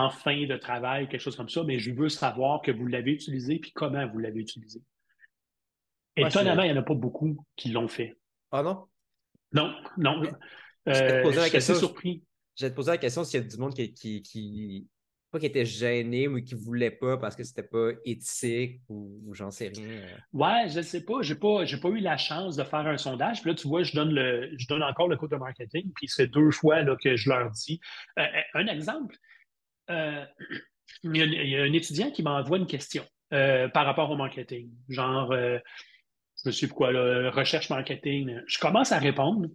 [0.09, 3.59] fin de travail, quelque chose comme ça, mais je veux savoir que vous l'avez utilisé
[3.59, 4.81] puis comment vous l'avez utilisé.
[6.15, 8.17] Étonnamment, il n'y en a pas beaucoup qui l'ont fait.
[8.51, 8.85] Ah non?
[9.51, 10.23] Non, non.
[10.89, 12.23] Euh, je suis assez surpris.
[12.55, 14.87] J'ai te poser la question s'il y a du monde qui, qui,
[15.31, 19.33] pas qui était gêné ou qui ne voulait pas parce que c'était pas éthique ou,
[19.33, 19.87] j'en sais rien.
[19.87, 20.17] Euh.
[20.33, 21.23] Ouais, je ne sais pas.
[21.23, 23.41] Je n'ai pas, pas eu la chance de faire un sondage.
[23.41, 25.91] Puis là, tu vois, je donne, le, je donne encore le code de marketing.
[25.95, 27.79] Puis c'est deux fois là, que je leur dis.
[28.19, 29.15] Euh, un exemple,
[29.89, 30.25] euh,
[31.03, 34.71] il, y a, un étudiant qui m'envoie une question euh, par rapport au marketing.
[34.89, 35.59] Genre, euh,
[36.43, 36.89] je me suis quoi,
[37.31, 38.41] recherche marketing?
[38.47, 39.47] Je commence à répondre.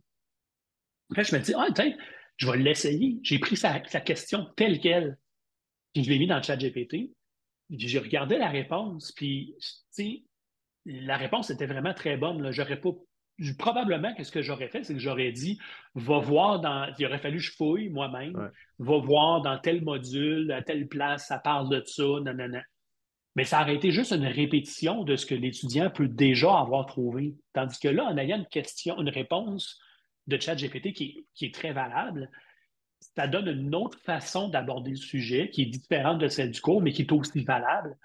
[1.11, 1.95] Après, je me dis, ah, tiens,
[2.37, 3.19] je vais l'essayer.
[3.23, 5.19] J'ai pris sa, question telle qu'elle.
[5.95, 7.13] Puis je l'ai mis dans le chat GPT.
[7.71, 9.13] J'ai regardé la réponse.
[9.13, 10.25] Puis, tu sais,
[10.85, 12.51] la réponse était vraiment très bonne.
[12.53, 12.93] J'aurais pas
[13.59, 15.59] probablement que ce que j'aurais fait, c'est que j'aurais dit
[15.95, 16.93] va voir dans.
[16.99, 21.27] Il aurait fallu que je fouille moi-même, va voir dans tel module, à telle place,
[21.29, 22.63] ça parle de ça, non, non, non.
[23.37, 27.37] Mais ça aurait été juste une répétition de ce que l'étudiant peut déjà avoir trouvé.
[27.53, 29.79] Tandis que là, en ayant une question, une réponse
[30.27, 32.31] de ChatGPT qui, qui est très valable,
[33.17, 36.83] ça donne une autre façon d'aborder le sujet qui est différente de celle du cours,
[36.83, 37.97] mais qui est aussi valable.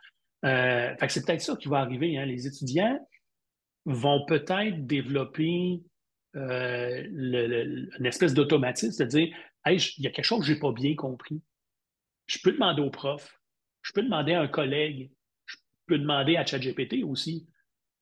[0.46, 2.18] Euh, c'est peut-être ça qui va arriver.
[2.18, 2.26] Hein.
[2.26, 3.00] Les étudiants,
[3.86, 5.82] vont peut-être développer
[6.36, 9.36] euh, une espèce d'automatisme, c'est-à-dire,
[9.68, 11.42] il y a quelque chose que je n'ai pas bien compris.
[12.26, 13.40] Je peux demander au prof,
[13.82, 15.12] je peux demander à un collègue,
[15.46, 17.48] je peux demander à ChatGPT aussi.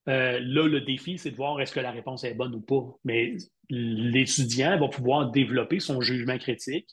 [0.08, 2.84] Euh, là, le défi, c'est de voir est-ce que la réponse est bonne ou pas.
[3.04, 3.36] Mais
[3.70, 6.89] l'étudiant va pouvoir développer son jugement critique.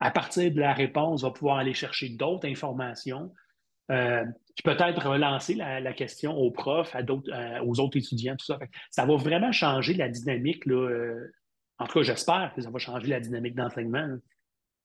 [0.00, 3.32] À partir de la réponse, va pouvoir aller chercher d'autres informations.
[3.90, 4.24] Euh,
[4.54, 7.30] puis peut-être relancer la, question aux profs, à d'autres,
[7.64, 8.58] aux autres étudiants, tout ça.
[8.90, 10.66] ça va vraiment changer la dynamique.
[10.66, 11.32] Là, euh,
[11.78, 14.18] en tout cas, j'espère que ça va changer la dynamique d'enseignement.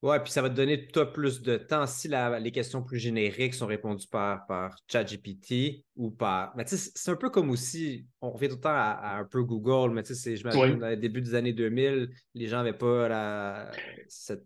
[0.03, 3.55] Oui, puis ça va te donner toi plus de temps si les questions plus génériques
[3.55, 6.55] sont répondues par, par ChatGPT ou par.
[6.55, 9.25] Mais tu sais, c'est un peu comme aussi, on revient tout le temps à, un
[9.25, 12.73] peu Google, mais tu sais, je m'imagine, au début des années 2000, les gens n'avaient
[12.73, 13.71] pas la.
[14.07, 14.45] Cette...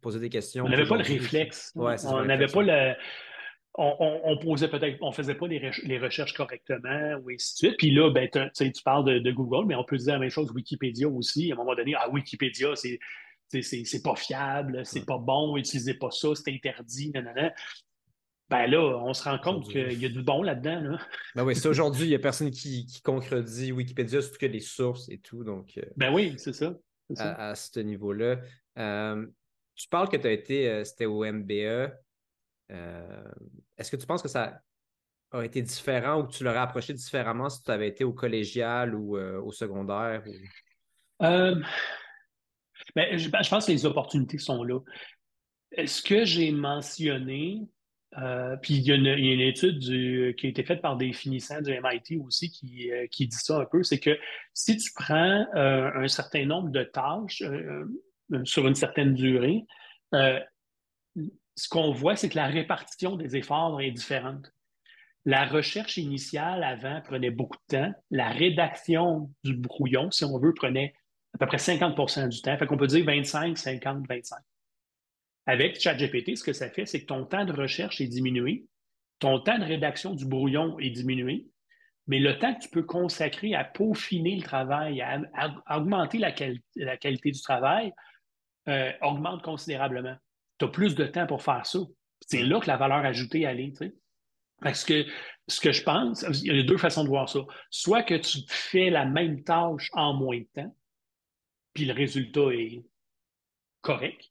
[0.00, 0.64] Poser des questions.
[0.64, 1.72] On n'avait pas le réflexe.
[1.76, 2.94] on n'avait pas le
[3.74, 7.76] on, posait peut-être, on faisait pas les, recherches correctement, ou ainsi de suite.
[7.78, 11.08] Puis là, ben, tu parles de, Google, mais on peut dire la même chose Wikipédia
[11.08, 11.50] aussi.
[11.50, 12.98] À un moment donné, ah, Wikipédia, c'est,
[13.48, 17.52] c'est, pas fiable, c'est pas bon, utilisez pas ça, c'est interdit, nanana.
[18.50, 20.80] Ben là, on se rend compte qu'il y a du bon là-dedans.
[20.80, 20.98] Là.
[21.34, 24.60] Ben oui, c'est aujourd'hui, il n'y a personne qui, qui, contredit Wikipédia, surtout que des
[24.60, 25.42] sources et tout.
[25.42, 26.74] Donc, euh, ben oui, c'est ça.
[27.16, 28.40] À, ce niveau-là.
[28.78, 29.26] Euh,
[29.74, 31.92] tu parles que tu as été, euh, c'était au MBA.
[32.72, 33.22] Euh,
[33.76, 34.60] est-ce que tu penses que ça
[35.32, 38.94] aurait été différent ou que tu l'aurais approché différemment si tu avais été au collégial
[38.94, 40.22] ou euh, au secondaire?
[41.22, 41.60] Euh,
[42.94, 44.80] ben, je, pense que les opportunités sont là.
[45.86, 47.62] Ce que j'ai mentionné,
[48.60, 49.06] puis il y, a une,
[49.40, 49.80] étude
[50.36, 53.82] qui a été faite par des finissants du MIT aussi qui dit ça un peu,
[53.82, 54.18] c'est que
[54.52, 57.42] si tu prends un certain nombre de tâches
[58.44, 59.64] sur une certaine durée,
[61.56, 64.52] ce qu'on voit, c'est que la répartition des efforts est différente.
[65.24, 67.94] La recherche initiale avant prenait beaucoup de temps.
[68.10, 70.94] La rédaction du brouillon, si on veut, prenait
[71.34, 72.56] à peu près 50% du temps.
[72.56, 74.38] Fait qu'on peut dire 25, 50, 25.
[75.46, 78.66] Avec ChatGPT, ce que ça fait, c'est que ton temps de recherche est diminué,
[79.18, 81.46] ton temps de rédaction du brouillon est diminué,
[82.06, 87.30] mais le temps que tu peux consacrer à peaufiner le travail, à, augmenter la, qualité
[87.30, 87.92] du travail,
[88.68, 90.16] euh, augmente considérablement
[90.62, 91.80] tu as plus de temps pour faire ça.
[92.20, 93.72] C'est là que la valeur ajoutée elle
[94.60, 95.04] Parce que
[95.48, 97.40] ce que je pense, il y a deux façons de voir ça.
[97.70, 100.76] Soit que tu fais la même tâche en moins de temps,
[101.74, 102.84] puis le résultat est
[103.80, 104.30] correct,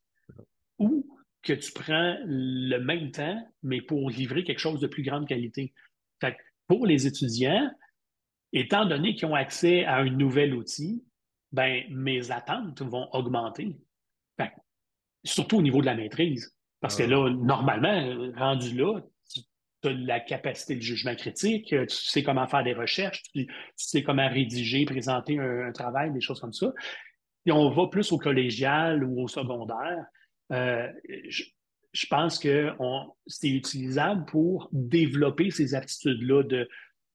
[0.79, 1.05] ou
[1.41, 5.73] que tu prends le même temps, mais pour livrer quelque chose de plus grande qualité.
[6.67, 7.69] pour les étudiants,
[8.53, 11.03] étant donné qu'ils ont accès à un nouvel outil,
[11.51, 13.75] ben, mes attentes vont augmenter
[15.23, 16.55] surtout au niveau de la maîtrise.
[16.79, 18.99] Parce que là, normalement, rendu là,
[19.81, 24.03] tu as la capacité de jugement critique, tu sais comment faire des recherches, tu, sais
[24.03, 26.71] comment rédiger, présenter un, travail, des choses comme ça.
[27.45, 30.05] Et on va plus au collégial ou au secondaire.
[30.51, 30.87] Euh,
[31.93, 32.71] je pense que
[33.27, 36.69] c'est utilisable pour développer ces aptitudes-là, de,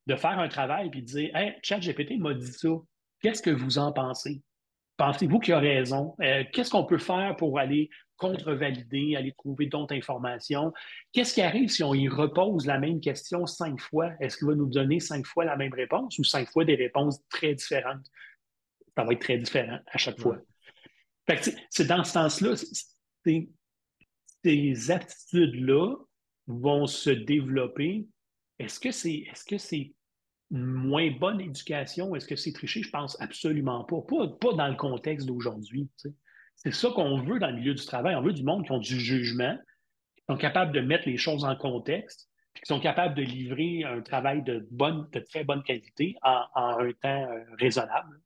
[0.06, 2.68] de faire un travail et de dire Hey, ChatGPT m'a dit ça.
[3.20, 4.42] Qu'est-ce que vous en pensez?
[4.96, 6.14] Pensez-vous qu'il a raison?
[6.22, 10.72] Euh, qu'est-ce qu'on peut faire pour aller contre-valider, aller trouver d'autres informations?
[11.12, 14.12] Qu'est-ce qui arrive si on y repose la même question cinq fois?
[14.20, 17.20] Est-ce qu'il va nous donner cinq fois la même réponse ou cinq fois des réponses
[17.28, 18.06] très différentes?
[18.96, 20.38] Ça va être très différent à chaque fois.
[21.70, 22.54] C'est dans ce sens-là,
[24.44, 25.96] ces aptitudes-là
[26.46, 28.06] vont se développer.
[28.58, 29.92] Est-ce que c'est est -ce c'est
[30.50, 32.14] moins bonne éducation?
[32.14, 32.82] Est-ce que c'est triché?
[32.82, 34.00] Je pense absolument pas.
[34.02, 35.88] Pas, dans le contexte d'aujourd'hui.
[36.56, 38.14] C'est ça qu'on veut dans le milieu du travail.
[38.14, 39.56] On veut du monde qui ont du jugement,
[40.16, 43.84] qui sont capables de mettre les choses en contexte, puis qui sont capables de livrer
[43.84, 48.20] un travail de, bonne, de très bonne qualité en, un temps euh, raisonnable.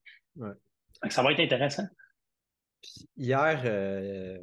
[1.08, 1.86] Ça va être intéressant.
[3.16, 4.38] Hier, euh,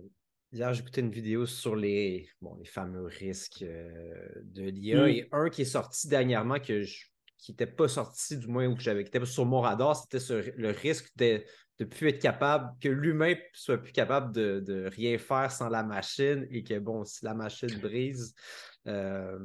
[0.51, 5.09] hier j'écoutais une vidéo sur les, bon, les fameux risques euh, de l'IA mm.
[5.09, 7.05] et un qui est sorti dernièrement que je
[7.37, 10.23] qui n'était pas sorti, du moins, ou que j'avais, qui était sur mon radar, c'était
[10.57, 11.43] le risque de
[11.79, 16.47] ne plus être capable, que l'humain soit plus capable de, rien faire sans la machine
[16.49, 18.33] et que, bon, si la machine brise,
[18.87, 19.37] euh,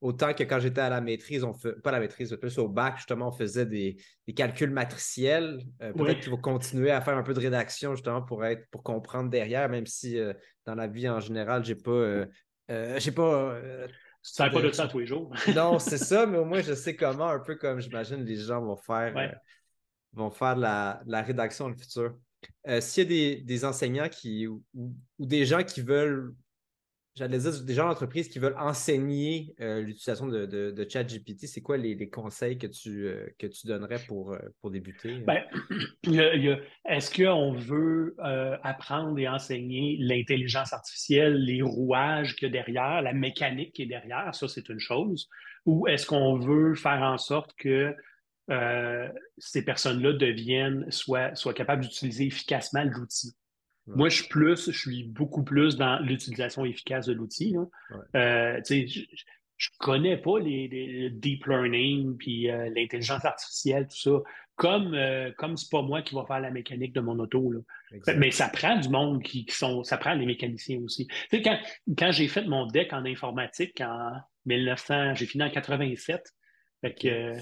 [0.00, 2.96] autant que quand j'étais à la maîtrise, on fait, pas la maîtrise, plus au bac,
[2.96, 3.96] justement, on faisait des,
[4.34, 5.60] calculs matriciels.
[5.82, 8.82] Euh, peut-être qu'il faut continuer à faire un peu de rédaction, justement, pour être pour
[8.82, 10.32] comprendre derrière, même si euh,
[10.66, 12.26] dans la vie en général, j'ai pas.
[12.98, 13.60] j'ai pas
[14.22, 15.32] tu ne pas de ça tous les jours.
[15.54, 18.60] non, c'est ça, mais au moins je sais comment, un peu comme j'imagine les gens
[18.60, 19.28] vont faire, euh,
[20.12, 22.16] vont faire la, la, rédaction dans le futur.
[22.68, 24.62] Euh, s'il y a des, des enseignants qui, ou,
[25.18, 26.34] des gens qui veulent
[27.14, 31.76] j'allais dire, des gens d'entreprise qui veulent enseigner euh, l'utilisation de, de, ChatGPT, c'est quoi
[31.76, 35.18] les, conseils que tu, euh, que tu donnerais pour, euh, pour débuter?
[35.18, 35.42] Ben,
[36.88, 38.16] est-ce qu'on veut
[38.62, 43.86] apprendre et enseigner l'intelligence artificielle, les rouages qu'il y a derrière, la mécanique qui est
[43.86, 44.34] derrière?
[44.34, 45.28] Ça, c'est une chose.
[45.66, 47.94] Ou est-ce qu'on veut faire en sorte que
[49.38, 53.32] ces personnes-là deviennent, soient, soient capables d'utiliser efficacement l'outil?
[53.94, 57.56] Moi, je suis plus, je suis beaucoup plus dans l'utilisation efficace de l'outil.
[58.14, 64.18] Euh, je, connais pas les, le deep learning puis euh, l'intelligence artificielle, tout ça.
[64.56, 67.52] Comme euh, comme c'est pas moi qui va faire la mécanique de mon auto.
[68.16, 69.84] Mais ça prend du monde qui, sont.
[69.84, 71.08] Ça prend les mécaniciens aussi.
[71.32, 71.58] quand,
[71.96, 74.12] quand j'ai fait mon deck en informatique en
[74.46, 76.22] 1900, j'ai fini en 87.
[76.82, 77.34] Fait que,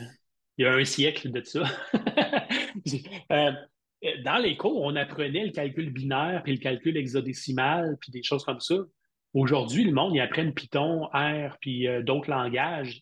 [0.59, 1.65] il y a un siècle de ça.
[4.05, 8.23] Euh, dans les cours, on apprenait le calcul binaire, puis le calcul hexadécimal, puis des
[8.23, 8.77] choses comme ça.
[9.35, 13.01] Aujourd'hui, le monde, ils apprennent Python, R, puis euh, d'autres langages.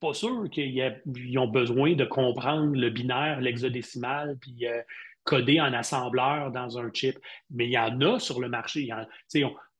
[0.00, 4.80] Pas sûr qu'ils ont besoin de comprendre le binaire, l'hexadécimal, puis euh,
[5.24, 7.18] coder en assembleur dans un chip.
[7.50, 8.88] Mais il y en a sur le marché.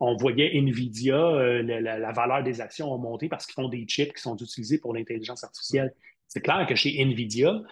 [0.00, 4.12] on, voyait NVIDIA, la, la, valeur des actions a monté parce qu'ils font des chips
[4.12, 5.94] qui sont utilisés pour l'intelligence artificielle.
[6.26, 7.62] C'est clair que chez NVIDIA,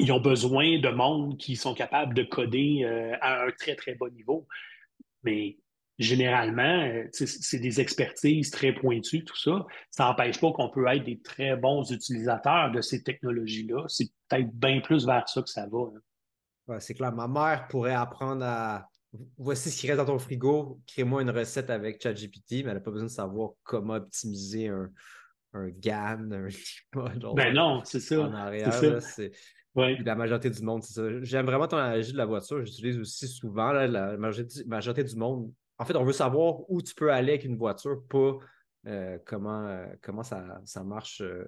[0.00, 3.94] ils ont besoin de monde qui sont capables de coder euh, à un très, très
[3.94, 4.46] bas niveau.
[5.22, 5.58] Mais
[5.98, 9.66] généralement, euh, c'est des expertises très pointues, tout ça.
[9.90, 13.84] Ça n'empêche pas qu'on peut être des très bons utilisateurs de ces technologies-là.
[13.88, 16.80] C'est peut-être bien plus vers ça que ça va.
[16.80, 17.12] c'est clair.
[17.12, 18.88] Ma mère pourrait apprendre à.
[19.38, 22.80] Voici ce qui reste dans ton frigo, crée-moi une recette avec ChatGPT, mais elle n'a
[22.80, 24.88] pas besoin de savoir comment optimiser un,
[25.52, 26.48] un GAN, un
[27.34, 28.20] Ben non, c'est ça.
[28.20, 29.32] En arrière, c'est
[29.74, 31.02] la majorité du monde, c'est ça.
[31.22, 32.64] J'aime vraiment ton analogie de la voiture.
[32.64, 35.52] J'utilise aussi souvent la majorité, du monde.
[35.78, 38.38] En fait, on veut savoir où tu peux aller avec une voiture, pas
[38.86, 41.20] euh, comment, euh, comment ça, ça marche.
[41.20, 41.44] Euh,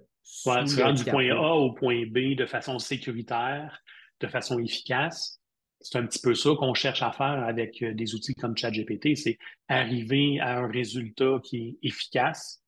[0.47, 3.83] ouais, tu rentres du point A au point B de façon sécuritaire,
[4.21, 5.41] de façon efficace.
[5.81, 9.37] C'est un petit peu ça qu'on cherche à faire avec des outils comme ChatGPT, c'est
[9.67, 12.63] arriver à un résultat qui est efficace,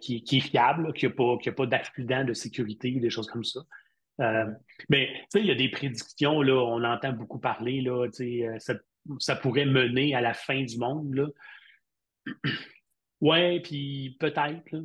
[0.00, 3.60] qui, est fiable, qui n'a pas, pas d'accident de sécurité, des choses comme ça.
[4.20, 4.46] Euh,
[4.88, 8.58] mais tu sais, il y a des prédictions, là, on entend beaucoup parler, là, euh,
[8.58, 8.74] ça,
[9.18, 11.14] ça, pourrait mener à la fin du monde.
[11.14, 11.26] Là.
[13.20, 14.76] ouais, puis peut-être,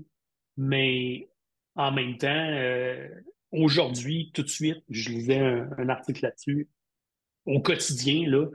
[0.57, 1.29] mais
[1.75, 3.09] en même temps, euh,
[3.51, 6.69] aujourd'hui, tout de suite, je lisais un, article là-dessus,
[7.45, 8.47] au quotidien, là,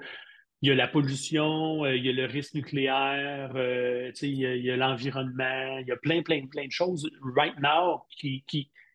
[0.62, 5.78] il y a la pollution, il y a le risque nucléaire, il y a l'environnement,
[5.78, 8.44] il y a plein, plein, plein de choses right now qui,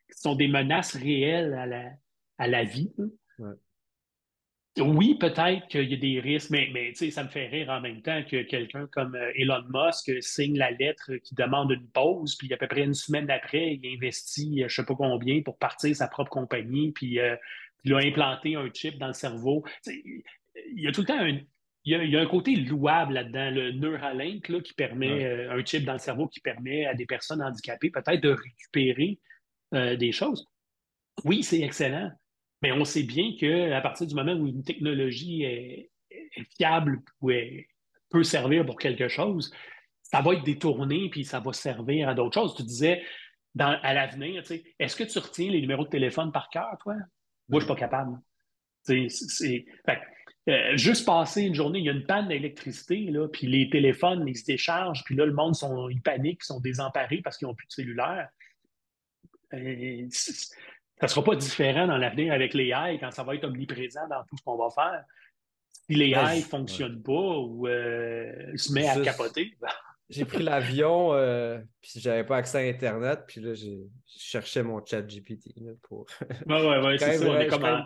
[0.10, 1.92] sont des menaces réelles à la,
[2.38, 2.92] à la vie.
[4.78, 8.02] Oui, peut-être qu'il y a des risques, mais, mais ça me fait rire en même
[8.02, 12.54] temps que quelqu'un comme euh, Elon Musk signe la lettre qui demande une pause, puis
[12.54, 15.58] à peu près une semaine après, il investit euh, je ne sais pas combien pour
[15.58, 17.38] partir sa propre compagnie, puis euh,
[17.86, 19.64] il a implanté un chip dans le cerveau.
[19.86, 20.24] il
[20.76, 21.26] y a tout le temps
[21.86, 25.94] il y, a, un côté louable là-dedans, le Neuralink qui permet, euh, un chip dans
[25.94, 29.20] le cerveau qui permet à des personnes handicapées peut-être de récupérer
[29.76, 30.48] euh, des choses.
[31.24, 32.12] Oui, c'est excellent,
[32.62, 35.92] mais on sait bien qu'à partir du moment où une technologie est,
[36.58, 37.32] fiable ou
[38.10, 39.52] peut servir pour quelque chose,
[40.02, 42.56] ça va être détourné puis ça va servir à d'autres choses.
[42.56, 43.02] Tu disais,
[43.58, 44.44] à l'avenir,
[44.80, 46.96] est-ce que tu retiens les numéros de téléphone par cœur, toi?
[47.48, 48.18] Moi, je suis pas capable.
[50.48, 54.38] Euh, juste passer une journée, il y a une panne d'électricité, puis les téléphones, ils
[54.38, 57.56] se déchargent, puis là, le monde, sont, ils paniquent, ils sont désemparés parce qu'ils n'ont
[57.56, 58.30] plus de cellulaire.
[60.98, 64.08] Ça ne sera pas différent dans l'avenir avec les AI quand ça va être omniprésent
[64.10, 65.04] dans tout ce qu'on va faire.
[65.72, 69.56] Si les AI ne fonctionnent pas ou euh, se met à capoter.
[69.62, 69.68] Ben,
[70.10, 73.70] j'ai pris l'avion, euh, puis j'avais pas accès à Internet, puis là, je
[74.06, 75.54] cherchais mon chat GPT.
[75.82, 76.06] pour...
[76.48, 77.86] ouais, ouais, ouais, c'est ça.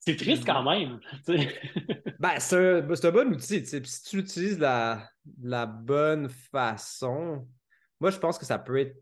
[0.00, 1.00] C'est triste quand même.
[2.18, 3.66] ben, c'est un, un, bon outil.
[3.66, 5.08] Si tu l'utilises de la,
[5.42, 7.46] la bonne façon,
[8.00, 8.96] moi, je pense que ça peut être.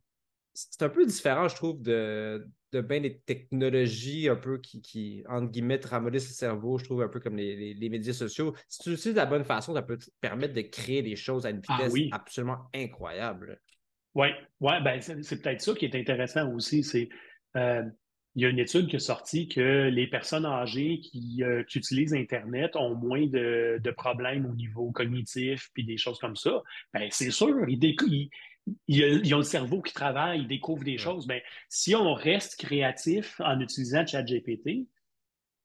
[0.55, 5.25] C'est un peu différent, je trouve, de, de bien des technologies un peu qui, qui
[5.29, 8.55] entre guillemets, ramollissent le cerveau, je trouve, un peu comme les, médias sociaux.
[8.69, 11.47] Si tu l'utilises de la bonne façon, ça peut te permettre de créer des choses
[11.47, 13.61] à une ah vitesse absolument incroyable.
[14.14, 14.29] Oui,
[14.61, 16.85] ouais, ben, c'est peut-être ça qui est intéressant aussi.
[16.85, 17.09] C'est
[17.57, 17.83] euh,
[18.37, 22.14] il y a une étude qui est sortie que les personnes âgées qui, euh, utilisent
[22.14, 26.62] Internet ont moins de, problèmes au niveau cognitif puis des choses comme ça.
[26.93, 28.31] Ben, c'est sûr, ils, ils,
[28.87, 31.27] ils, ont le cerveau qui travaille, ils découvrent des choses.
[31.27, 34.87] Mais si on reste créatif en utilisant ChatGPT,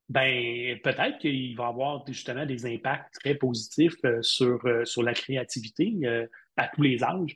[0.10, 5.14] ben peut-être qu'il va avoir justement des impacts très positifs euh, sur, euh, sur la
[5.14, 6.26] créativité euh,
[6.58, 7.36] à tous les âges.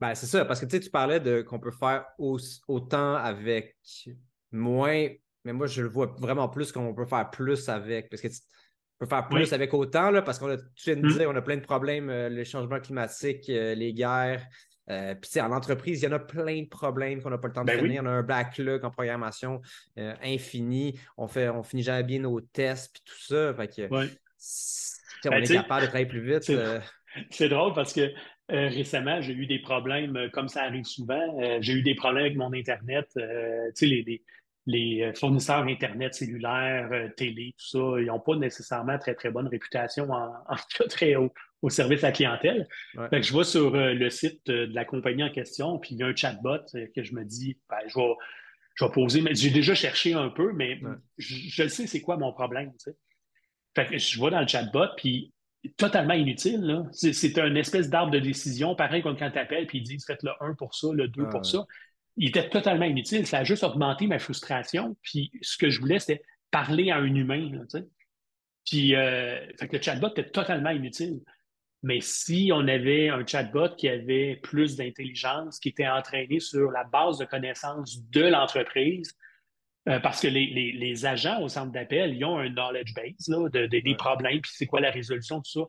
[0.00, 3.76] Ben, c'est ça, parce que tu parlais de qu'on peut faire autant avec
[4.52, 5.08] moins,
[5.44, 8.08] mais moi je le vois vraiment plus qu'on peut faire plus avec.
[8.08, 8.28] Parce que
[9.00, 11.18] on peut faire plus avec autant, là, parce qu'on a, tu viens de hmm.
[11.18, 14.46] dire, on a plein de problèmes, euh, les changements climatiques, euh, les guerres.
[14.90, 17.54] Euh, puis, en entreprise, il y en a plein de problèmes qu'on n'a pas le
[17.54, 18.02] temps de ben finir.
[18.04, 19.62] On a un backlog en programmation
[20.22, 20.98] infini.
[21.16, 23.54] On fait, on finit jamais bien nos tests, puis tout ça.
[23.54, 26.52] Fait que, si on ben, est capable de travailler plus vite.
[27.30, 28.12] C'est drôle parce que
[28.46, 31.60] récemment, j'ai eu des problèmes, comme ça arrive souvent.
[31.62, 33.08] j'ai eu des problèmes avec mon Internet.
[33.14, 33.22] tu
[33.74, 34.22] sais, les, les
[34.68, 39.46] euh, fournisseurs Internet cellulaire, euh, télé, tout ça, ils n'ont pas nécessairement très, très bonne
[39.46, 42.68] réputation en, en très haut au service à la clientèle.
[42.94, 46.06] je vois sur euh, le site de la compagnie en question, puis il y a
[46.06, 46.60] un chatbot
[46.94, 48.14] que je me dis, ben, je, vais,
[48.74, 50.80] je vais poser, mais j'ai déjà cherché un peu, mais
[51.18, 52.72] je, le sais c'est quoi mon problème.
[53.76, 55.32] je vois dans le chatbot, puis
[55.78, 56.84] totalement inutile.
[56.92, 60.22] C'est un espèce d'arbre de décision, pareil comme quand tu appelles, puis ils disent faites
[60.22, 61.66] le 1 pour ça, le 2 pour ça
[62.16, 63.26] il était totalement inutile.
[63.26, 64.96] Ça a juste augmenté ma frustration.
[65.02, 67.50] Puis ce que je voulais, c'était parler à un humain.
[68.64, 71.20] puis euh, le chatbot était totalement inutile.
[71.82, 76.84] Mais si on avait un chatbot qui avait plus d'intelligence, qui était entraîné sur la
[76.84, 79.14] base de connaissances de l'entreprise,
[79.88, 83.94] euh, parce que les, agents au centre d'appel, ils ont un knowledge base de, des
[83.96, 85.68] problèmes, puis c'est quoi la résolution, tout ça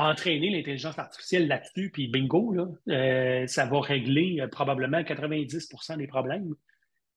[0.00, 6.06] entraîner l'intelligence artificielle là-dessus, puis bingo, là, euh, ça va régler euh, probablement 90% des
[6.06, 6.54] problèmes.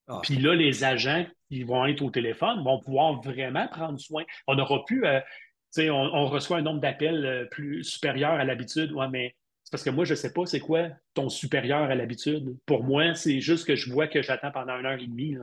[0.08, 0.20] Ah.
[0.22, 4.24] Puis là, les agents qui vont être au téléphone vont pouvoir vraiment prendre soin.
[4.48, 8.92] On aura pu, euh, tu sais, on, reçoit un nombre d'appels plus supérieur à l'habitude.
[8.92, 9.36] Ouais, mais
[9.74, 12.56] parce que moi, je ne sais pas c'est quoi ton supérieur à l'habitude.
[12.68, 15.36] Pour moi, c'est juste que je vois que j'attends pendant une heure et demie.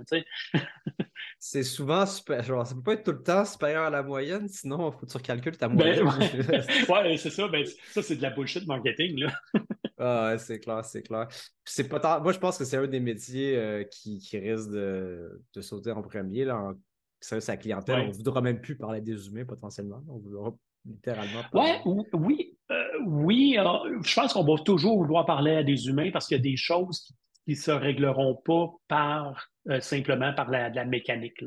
[1.41, 2.45] C'est souvent super.
[2.45, 5.05] Genre, ça peut pas être tout le temps supérieur à la moyenne, sinon il faut
[5.05, 6.07] que tu recalcules ta ben, moyenne.
[6.89, 7.49] ouais, c'est ça.
[7.49, 9.19] Ben, ça, c'est de la bullshit marketing.
[9.19, 9.33] Là.
[9.99, 11.27] ah, c'est clair, c'est clair.
[11.65, 15.43] C'est pas Moi, je pense que c'est un des métiers euh, qui, qui, risque de,
[15.53, 16.45] de, sauter en premier.
[16.45, 16.75] Là, en
[17.21, 17.99] service à clientèle.
[17.99, 20.05] On ne voudra même plus parler des humains potentiellement.
[20.09, 21.81] On voudra littéralement parler.
[21.85, 22.59] Ouais, oui,
[23.05, 23.57] oui.
[23.59, 26.43] Euh, je pense qu'on va toujours vouloir parler à des humains parce qu'il y a
[26.43, 27.13] des choses
[27.45, 31.45] qui ne se régleront pas par euh, simplement par la, la mécanique.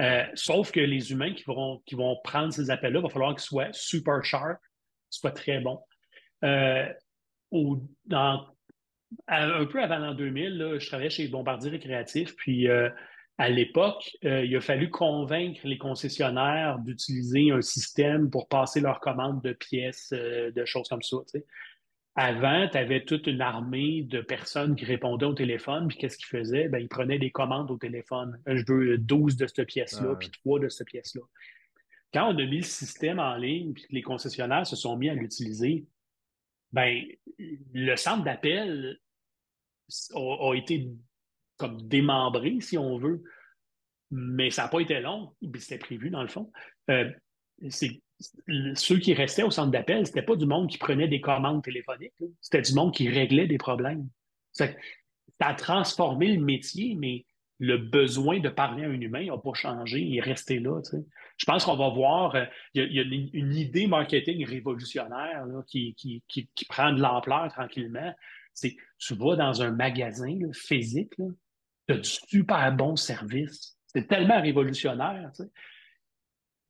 [0.00, 3.34] Euh, sauf que les humains qui vont, qui vont prendre ces appels-là, il va falloir
[3.34, 4.58] qu'ils soient super sharp,
[5.10, 5.80] soient très bons.
[6.44, 6.86] Euh,
[8.06, 8.46] dans,
[9.28, 12.68] un peu avant l'an 2000, je travaillais chez Bombardier Récréatif, puis
[13.38, 19.42] à l'époque, il a fallu convaincre les concessionnaires d'utiliser un système pour passer leurs commandes
[19.42, 21.18] de pièces, de choses comme ça.
[22.18, 26.28] Avant, tu avais toute une armée de personnes qui répondaient au téléphone, puis qu'est-ce qu'ils
[26.28, 26.68] faisaient?
[26.68, 28.40] Ben, ils prenaient des commandes au téléphone.
[28.46, 31.20] Je veux 12 de cette pièce-là, puis 3 de cette pièce-là.
[32.14, 35.10] Quand on a mis le système en ligne, puis que les concessionnaires se sont mis
[35.10, 35.84] à l'utiliser,
[36.72, 37.04] ben,
[37.38, 38.98] le centre d'appel
[40.14, 40.88] a, été
[41.56, 43.22] comme démembré, si on veut,
[44.10, 46.50] mais ça n'a pas été long, c'était prévu dans le fond.
[46.90, 47.10] Euh,
[47.70, 48.00] c'est
[48.74, 52.14] ceux qui restaient au centre d'appel, c'était pas du monde qui prenait des commandes téléphoniques,
[52.40, 54.08] c'était du monde qui réglait des problèmes.
[54.52, 54.68] Ça,
[55.40, 57.26] a transformé le métier, mais
[57.58, 60.80] le besoin de parler à un humain n'a pas changé, il est resté là.
[61.36, 62.44] Je pense qu'on va voir, euh,
[62.74, 68.14] il y, a, une, idée marketing révolutionnaire qui, qui, prend de l'ampleur tranquillement.
[68.54, 71.14] C'est tu vas dans un magasin physique,
[71.88, 73.76] tu as du super bon service.
[73.86, 75.30] C'est tellement révolutionnaire.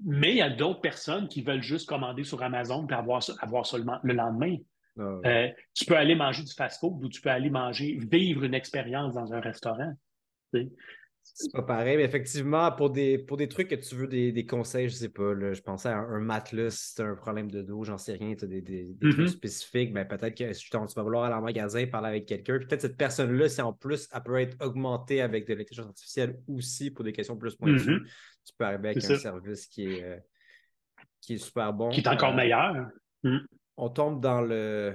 [0.05, 3.67] Mais il y a d'autres personnes qui veulent juste commander sur Amazon et avoir, avoir
[3.67, 4.57] seulement le lendemain.
[4.99, 8.55] Ah euh, tu peux aller manger du fast-food ou tu peux aller manger, vivre une
[8.55, 9.93] expérience dans un restaurant.
[11.35, 14.89] C'est pas pareil, mais effectivement, pour des, pour des trucs que tu veux des, conseils,
[14.89, 17.85] je sais pas, je pensais à un, matelas, si tu as un problème de dos,
[17.85, 19.27] j'en sais rien, tu as des, des, trucs mm-hmm.
[19.29, 22.97] spécifiques, ben peut-être que tu vas vouloir aller en magasin, parler avec quelqu'un, peut-être cette
[22.97, 27.13] personne-là, si en plus, elle peut être augmentée avec de l'intelligence artificielle aussi pour des
[27.13, 28.45] questions plus pointues, mm-hmm.
[28.47, 30.17] tu peux arriver avec un service qui est, euh,
[31.21, 31.91] qui est super bon.
[31.91, 32.89] Qui est encore euh, meilleur.
[33.25, 33.39] Mm.
[33.77, 34.95] On tombe dans le,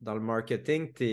[0.00, 1.04] dans le marketing, tu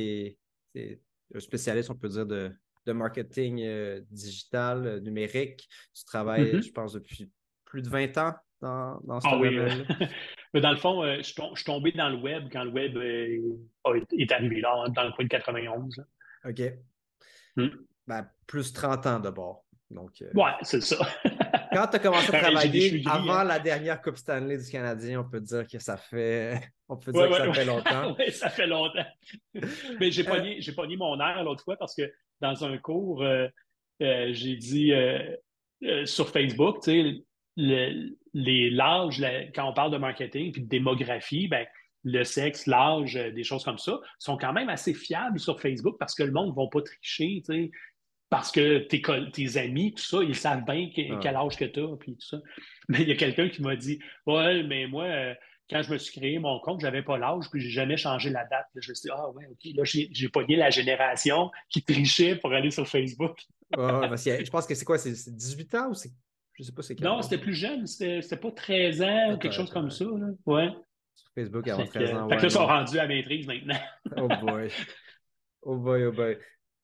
[0.76, 1.02] es
[1.34, 2.52] un spécialiste, on peut dire, de
[2.90, 5.70] de marketing euh, digital, euh, numérique.
[5.96, 6.64] Tu travailles, mm-hmm.
[6.64, 7.30] je pense, depuis
[7.66, 9.58] plus de 20 ans dans, dans ce ah, oui,
[10.54, 14.32] Mais dans le fond, euh, je, suis tombé dans le web quand le web est
[14.32, 16.04] arrivé là, dans le coin de 91.
[16.46, 16.62] OK.
[17.56, 17.68] Mm.
[18.08, 19.66] Ben, plus 30 ans d'abord.
[19.92, 20.98] Donc, Ouais, c'est ça.
[21.72, 23.44] quand tu as commencé à travailler avant hein.
[23.44, 26.60] la dernière Coupe Stanley du Canadien, on peut dire que ça fait,
[26.90, 28.16] on peut dire que ça fait longtemps.
[28.18, 29.06] oui, ça fait longtemps.
[30.00, 32.12] Mais j'ai pogné, pogné mon air l'autre fois parce que
[32.42, 33.48] dans un cours, euh,
[34.02, 35.36] euh, j'ai dit euh,
[36.06, 39.24] sur Facebook, tu sais, les l'âge,
[39.54, 41.66] quand on parle de marketing puis de démographie, ben,
[42.04, 46.16] le sexe, l'âge, des choses comme ça, sont quand même assez fiables sur Facebook parce
[46.16, 47.72] que le monde ne va pas tricher, tu sais,
[48.30, 49.02] parce que tes,
[49.34, 52.38] tes amis, tout ça, ils savent bien quel âge que tu as, puis tout ça.
[52.88, 55.36] Mais il y a quelqu'un qui m'a dit Ouais, mais moi,
[55.70, 58.30] quand je me suis créé mon compte, je n'avais pas l'âge, puis j'ai jamais changé
[58.30, 58.67] la date.
[58.76, 62.51] je me suis dit, ah ouais, OK, là, j'ai pogné la génération qui trichait pour
[62.53, 63.39] aller sur Facebook.
[63.72, 66.11] je pense que c'est quoi, c'est 18 ans ou c'est.
[66.53, 69.72] Je sais pas c'est Non, c'était plus jeune, c'était pas 13 ans ou quelque chose
[69.72, 70.03] comme ça.
[70.03, 70.28] Là.
[70.45, 70.70] Ouais.
[71.15, 72.30] Sur Facebook, avant 13 ans.
[72.30, 73.80] Fait que là, ils sont rendus à maîtrise maintenant.
[74.17, 74.70] oh boy.
[75.61, 76.38] Oh boy, oh boy.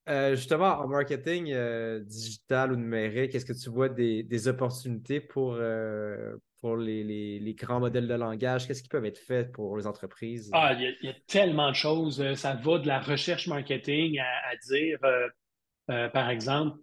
[0.07, 5.55] Euh, justement, en marketing euh, digital ou numérique, est-ce que tu vois des, opportunités pour,
[5.55, 6.35] euh,
[6.65, 8.65] pour les, grands modèles de langage?
[8.65, 10.49] Qu'est-ce qui peut être fait pour les entreprises?
[10.51, 12.33] Ah, il y, a tellement de choses.
[12.33, 14.97] Ça va de la recherche marketing à, dire,
[16.11, 16.79] par exemple,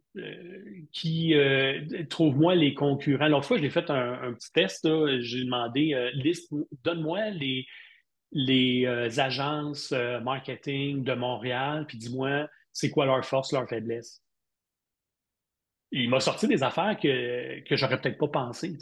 [0.92, 1.34] qui
[2.08, 3.26] trouve-moi les concurrents.
[3.26, 4.88] L'autre fois, j'ai fait un, petit test.
[5.18, 6.54] J'ai demandé, liste,
[6.84, 7.66] donne-moi les,
[8.30, 8.86] les
[9.18, 9.90] agences
[10.22, 14.22] marketing de Montréal, puis dis-moi c'est quoi leur force, leur faiblesse?
[15.90, 18.78] Il m'a sorti des affaires que, que j'aurais peut-être pas pensé.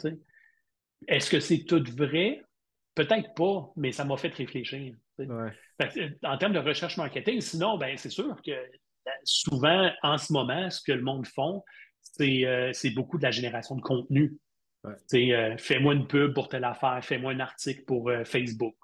[1.07, 2.41] Est-ce que c'est tout vrai?
[2.95, 4.95] Peut-être pas, mais ça m'a fait réfléchir.
[6.23, 8.51] En termes de recherche marketing, sinon, ben, c'est sûr que
[9.05, 11.63] ben, souvent, en ce moment, ce que le monde font,
[12.01, 14.37] c'est euh, beaucoup de la génération de contenu.
[14.85, 18.75] Euh, fais-moi une pub pour telle affaire, fais-moi un article pour euh, Facebook.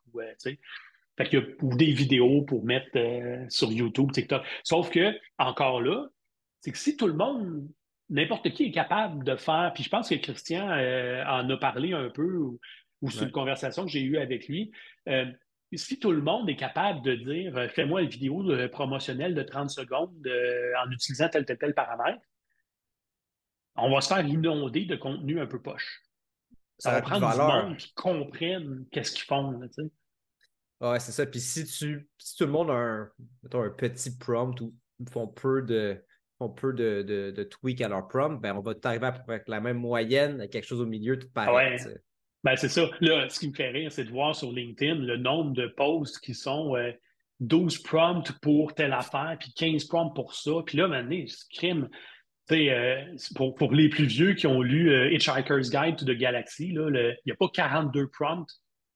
[1.18, 4.44] Fait a ou des vidéos pour mettre euh, sur YouTube, TikTok.
[4.64, 6.08] Sauf que, encore là,
[6.62, 7.68] c'est que si tout le monde,
[8.10, 11.94] n'importe qui est capable de faire, puis je pense que Christian euh, en a parlé
[11.94, 12.60] un peu, ou,
[13.10, 14.72] sur une conversation que j'ai eue avec lui,
[15.08, 15.26] euh,
[15.74, 20.28] si tout le monde est capable de dire fais-moi une vidéo promotionnelle de 30 secondes
[20.82, 22.22] en utilisant tel, tel, tel paramètre,
[23.76, 26.02] on va se faire inonder de contenu un peu poche.
[26.80, 29.52] Ça, va prendre du monde qui comprennent qu'est-ce qu'ils font.
[29.52, 29.68] Là,
[30.80, 31.26] Ouais, c'est ça.
[31.26, 33.12] Puis si tu tout le monde a un,
[33.52, 34.76] un petit prompt ou
[35.10, 36.04] font peu de
[36.38, 39.60] font peu de, de, de tweaks à leur prompt, ben on va t'arriver avec la
[39.60, 41.78] même moyenne, quelque chose au milieu, tout pareil.
[41.84, 41.94] Ouais.
[42.44, 42.90] Ben, c'est ça.
[43.02, 46.20] Là, ce qui me fait rire, c'est de voir sur LinkedIn le nombre de posts
[46.20, 46.76] qui sont
[47.40, 50.52] 12 euh, prompts pour telle affaire, puis 15 prompts pour ça.
[50.66, 51.90] Puis là, maintenant, ce crime.
[52.54, 53.02] Euh,
[53.36, 57.18] pour, pour les plus vieux qui ont lu euh, Hitchhiker's Guide to the Galaxy, il
[57.26, 58.50] n'y a pas 42 prompts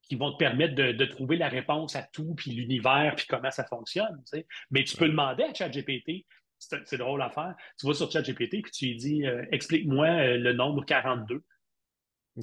[0.03, 3.65] qui vont te permettre de, trouver la réponse à tout, puis l'univers, puis comment ça
[3.65, 4.21] fonctionne.
[4.69, 6.25] Mais tu peux demander à ChatGPT,
[6.62, 7.55] c'est drôle à faire.
[7.80, 11.41] Tu vas sur ChatGPT, puis tu lui dis euh, explique-moi euh, le nombre 42.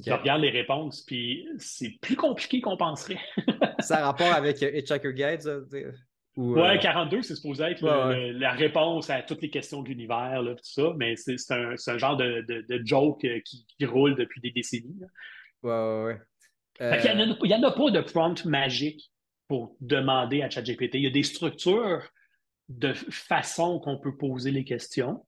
[0.03, 3.19] Tu regardes les réponses, puis c'est plus compliqué qu'on penserait.
[3.79, 5.49] ça a rapport avec euh, Hitchhiker Guides?
[6.35, 10.57] Ou, ouais, 42, c'est supposé être la réponse à toutes les questions de l'univers, tout
[10.61, 14.95] ça, mais c'est un, un, genre de, de, joke qui, qui, roule depuis des décennies.
[15.63, 16.19] Ouais, ouais, ouais.
[16.79, 19.11] Il n'y en, a pas de prompt magique
[19.49, 20.95] pour demander à ChatGPT.
[20.95, 22.07] Il y a des structures
[22.69, 25.25] de façon qu'on peut poser les questions.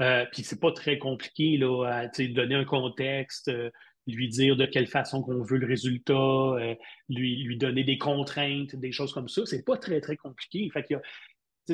[0.00, 3.70] Euh, puis c'est pas très compliqué là, à donner un contexte, euh,
[4.06, 6.74] lui dire de quelle façon qu'on veut le résultat, euh,
[7.10, 9.42] lui, lui donner des contraintes, des choses comme ça.
[9.44, 10.68] C'est pas très, très compliqué.
[10.72, 10.94] Fait que,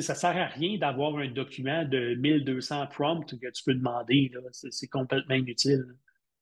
[0.01, 4.31] ça sert à rien d'avoir un document de 1200 prompts que tu peux demander.
[4.51, 5.85] C'est complètement inutile.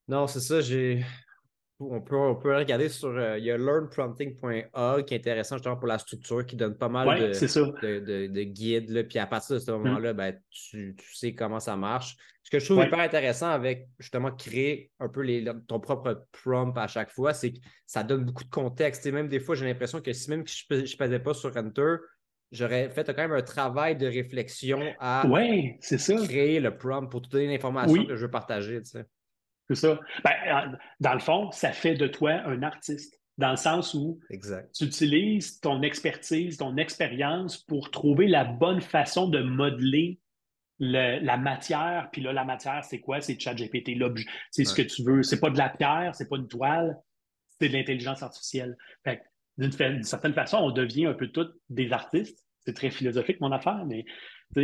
[0.10, 0.60] Non, c'est ça.
[0.60, 1.06] J'ai
[1.80, 3.10] on peut, on peut regarder sur.
[3.10, 6.88] Euh, il y a learnprompting.org qui est intéressant justement pour la structure, qui donne pas
[6.88, 9.08] mal de, de, guides.
[9.08, 9.76] puis à partir de ce mm.
[9.76, 12.16] moment-là, ben, tu, sais comment ça marche.
[12.44, 16.78] Ce que je trouve hyper intéressant avec justement créer un peu les, ton propre prompt
[16.78, 19.06] à chaque fois, c'est que ça donne beaucoup de contexte.
[19.06, 21.96] Et même des fois, j'ai l'impression que si même je ne faisais pas sur Enter,
[22.52, 25.26] j'aurais fait quand même un travail de réflexion à
[26.28, 28.80] créer le prompt pour te donner l'information que je veux partager.
[28.82, 29.06] Tu sais.
[29.70, 30.00] C'est ça.
[30.24, 34.20] Ben, dans le fond, ça fait de toi un artiste, dans le sens où
[34.74, 40.20] tu utilises ton expertise, ton expérience pour trouver la bonne façon de modeler
[40.80, 42.10] la matière.
[42.12, 43.22] Puis là, la matière, c'est quoi?
[43.22, 43.92] C'est ChatGPT.
[44.52, 45.24] C'est ce que tu veux.
[45.24, 46.98] C'est pas de la pierre, c'est pas une toile,
[47.60, 48.78] c'est de l'intelligence artificielle.
[49.58, 52.46] D'une certaine façon, on devient un peu tous des artistes.
[52.66, 54.06] C'est très philosophique, mon affaire, mais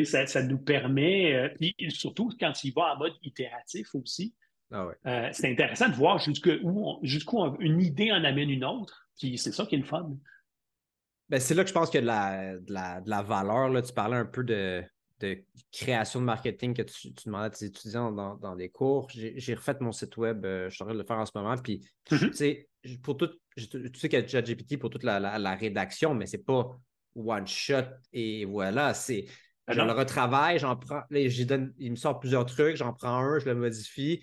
[0.06, 4.34] ça, ça, nous permet, euh, puis surtout quand tu y vas en mode itératif aussi,
[4.72, 9.08] ah euh, c'est intéressant de voir jusqu'où une idée en amène une autre.
[9.18, 10.10] Puis c'est ça qui est le fun.
[11.30, 13.70] Ben, c'est là que je pense qu'il y a de la, valeur.
[13.70, 13.82] Là.
[13.82, 14.84] Tu parlais un peu de,
[15.72, 19.10] création de marketing que tu, demandais à tes étudiants dans, des cours.
[19.10, 21.32] J'ai refait mon site web, euh, je suis en train de le faire en ce
[21.36, 21.56] moment.
[21.58, 22.30] Puis, mm-hmm.
[22.30, 22.70] tu sais,
[23.04, 26.78] pour tout, tu sais qu'il y a ChatGPT pour toute la, rédaction, mais c'est pas
[27.16, 28.94] one shot et voilà.
[28.94, 29.26] C'est.
[29.68, 33.38] Ben je le retravaille, j'en prends, donne, il me sort plusieurs trucs, j'en prends un,
[33.38, 34.20] je le modifie,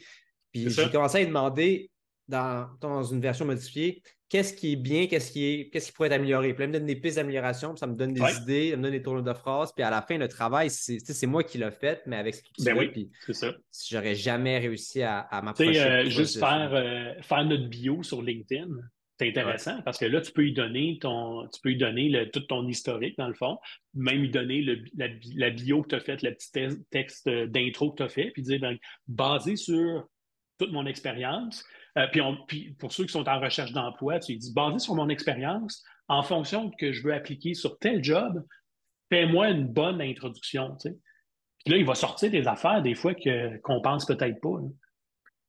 [0.53, 1.91] puis j'ai commencé à demander
[2.27, 6.09] dans, dans une version modifiée qu'est-ce qui est bien, qu'est-ce qui, est, qu'est-ce qui pourrait
[6.09, 6.53] être amélioré?
[6.53, 8.77] Puis là, il me donne des pistes d'amélioration, puis ça me donne des idées, ça
[8.77, 9.73] me donne des tournures de phrases.
[9.73, 12.43] Puis à la fin, le travail, c'est, c'est moi qui l'ai fait, mais avec ce
[12.43, 13.55] qui ben oui, puis c'est ça.
[13.91, 15.81] J'aurais jamais réussi à, à m'approcher.
[15.81, 18.69] Euh, juste faire, euh, faire notre bio sur LinkedIn.
[19.19, 22.31] C'est intéressant parce que là, tu peux lui donner ton, tu peux lui donner le,
[22.31, 23.59] tout ton historique, dans le fond,
[23.95, 26.53] même lui donner le, la, bio que tu as faite, le petit
[26.91, 28.79] texte d'intro que tu as fait, puis dire, ben,
[29.09, 30.07] basé sur
[30.59, 31.65] toute mon expérience.
[31.97, 32.07] Euh,
[32.47, 36.23] puis, pour ceux qui sont en recherche d'emploi, tu dis, basé sur mon expérience, en
[36.23, 38.45] fonction de que je veux appliquer sur tel job,
[39.11, 40.77] fais-moi une bonne introduction.
[40.79, 44.59] Puis là, il va sortir des affaires des fois que, qu'on pense peut-être pas.
[44.59, 44.73] Hein.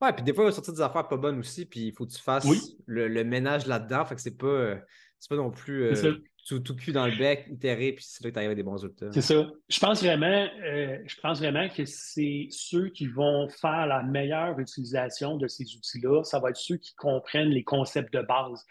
[0.01, 2.05] Ouais, puis des fois, il va sortir des affaires pas bonnes aussi, puis il faut
[2.05, 2.47] que tu fasses
[2.85, 4.05] le, ménage là-dedans.
[4.05, 4.77] Fait que c'est pas, euh,
[5.19, 5.83] c'est pas non plus.
[5.83, 6.17] Euh,
[6.49, 8.63] tout, tout cul dans le bec, itéré, puis c'est là que tu arrives à des
[8.63, 9.11] bons résultats.
[9.11, 9.47] C'est ça.
[9.69, 14.59] Je pense vraiment, euh, je pense vraiment que c'est ceux qui vont faire la meilleure
[14.59, 16.23] utilisation de ces outils-là.
[16.23, 18.65] Ça va être ceux qui comprennent les concepts de base.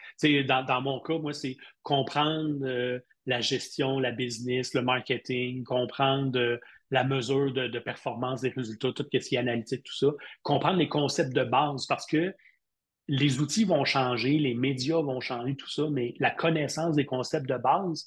[0.49, 6.37] dans, dans mon cas, moi, c'est comprendre euh, la gestion, la business, le marketing, comprendre
[6.37, 6.57] euh,
[6.91, 10.09] la mesure de, de, performance des résultats, tout ce qui est analytique, tout ça.
[10.43, 12.35] Comprendre les concepts de base parce que
[13.09, 17.49] les outils vont changer, les médias vont changer, tout ça, mais la connaissance des concepts
[17.49, 18.07] de base,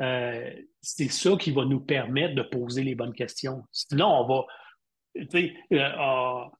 [0.00, 0.50] euh,
[0.82, 3.64] c'est ça qui va nous permettre de poser les bonnes questions.
[3.72, 4.46] Sinon, on va.
[5.34, 6.50] Euh, en,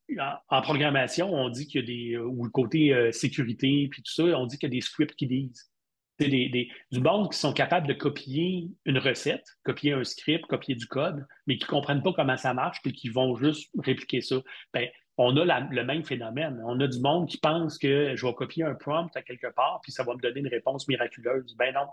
[0.48, 2.16] en, programmation, on dit qu'il y a des.
[2.16, 5.14] ou le côté euh, sécurité, puis tout ça, on dit qu'il y a des scripts
[5.14, 5.70] qui disent.
[6.18, 10.74] C'est des, du monde qui sont capables de copier une recette, copier un script, copier
[10.74, 14.22] du code, mais qui ne comprennent pas comment ça marche, puis qui vont juste répliquer
[14.22, 14.36] ça.
[14.72, 14.88] Ben,
[15.18, 16.62] on a le même phénomène.
[16.64, 19.80] On a du monde qui pense que je vais copier un prompt à quelque part,
[19.82, 21.54] puis ça va me donner une réponse miraculeuse.
[21.56, 21.86] Ben non.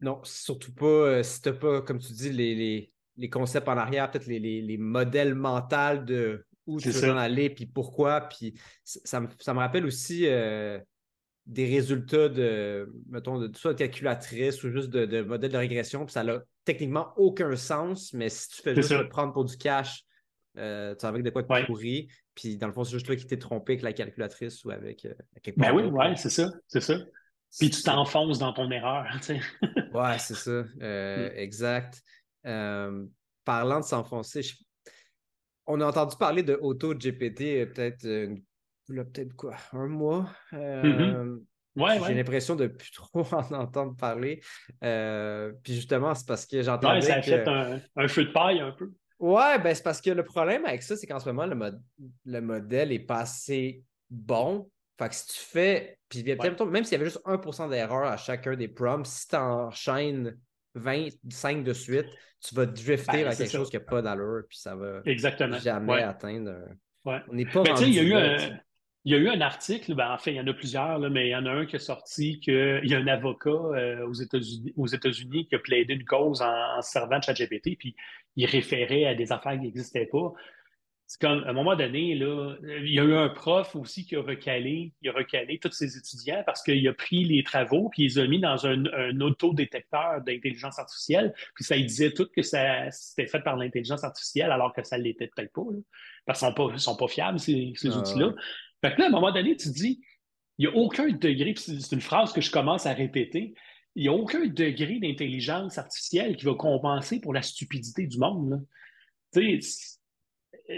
[0.00, 4.10] Non, surtout pas euh, si tu n'as pas, comme tu dis, les, concepts en arrière,
[4.10, 8.22] peut-être les, modèles mentaux de où tu veux en aller, puis pourquoi.
[8.22, 10.78] Puis ça, me, rappelle aussi euh,
[11.46, 16.04] des résultats de, mettons, de soit de calculatrice ou juste de, de modèles de régression,
[16.04, 19.56] puis ça n'a techniquement aucun sens, mais si tu fais juste le prendre pour du
[19.56, 20.04] cash,
[20.58, 22.08] euh, tu avec de quoi te pourri.
[22.34, 25.04] Puis dans le fond, c'est juste toi qui t'es trompé avec la calculatrice ou avec,
[25.04, 26.96] euh, quelque Ben oui, ouais, c'est ça, c'est ça.
[27.58, 29.06] Puis tu t'enfonces dans ton erreur.
[29.22, 30.64] Tu ouais, c'est ça.
[30.82, 31.38] Euh, mm.
[31.38, 32.02] Exact.
[33.44, 34.42] parlant de s'enfoncer,
[35.66, 38.06] on a entendu parler de AutoGPT peut-être
[38.86, 40.30] peut-être quoi, un mois.
[40.52, 41.40] Mm-hmm.
[41.76, 44.40] Ouais, J'ai l'impression de plus trop en entendre parler.
[44.80, 46.92] puis justement, c'est parce que j'entends.
[46.92, 48.92] Ouais, ça a fait un, un, feu de paille un peu.
[49.18, 51.46] Ouais, ben c'est parce que le problème avec ça, c'est qu'en ce moment,
[52.24, 54.70] le, modèle est pas assez bon.
[54.96, 58.54] Fait que si tu fais, puis même s'il y avait juste 1% d'erreur à chacun
[58.56, 60.36] des prompts, si tu enchaînes
[60.74, 62.06] 25 de suite,
[62.40, 65.02] tu vas drifter ben, vers quelque chose qui n'a pas d'allure, puis ça va
[65.58, 66.52] jamais atteindre.
[67.04, 67.20] Ouais.
[67.28, 67.62] On n'est pas.
[67.62, 68.58] Ben, il y a eu un.
[69.04, 71.08] Il y a eu un article, ben, en fait, il y en a plusieurs, là,
[71.08, 74.06] mais il y en a un qui est sorti qu'il y a un avocat euh,
[74.06, 77.94] aux États-Unis aux qui a plaidé une cause en, servant de ChatGPT, puis
[78.36, 80.32] il référait à des affaires qui n'existaient pas.
[81.06, 84.16] c'est comme, à un moment donné, là, il y a eu un prof aussi qui
[84.16, 88.02] a recalé, il a recalé tous ses étudiants parce qu'il a pris les travaux puis
[88.02, 91.32] il les a mis dans un, un autodétecteur d'intelligence artificielle.
[91.54, 94.98] Puis ça, il disait tout que ça, c'était fait par l'intelligence artificielle alors que ça
[94.98, 95.62] ne l'était peut-être pas.
[96.26, 98.34] parce qu'ils ne sont, sont pas, fiables, ces, ces ah, outils-là.
[98.80, 100.00] Fait que là, à un moment donné, tu dis,
[100.58, 103.54] il n'y a aucun degré, c'est une phrase que je commence à répéter,
[103.94, 108.64] il n'y a aucun degré d'intelligence artificielle qui va compenser pour la stupidité du monde.
[109.32, 110.00] Tu sais,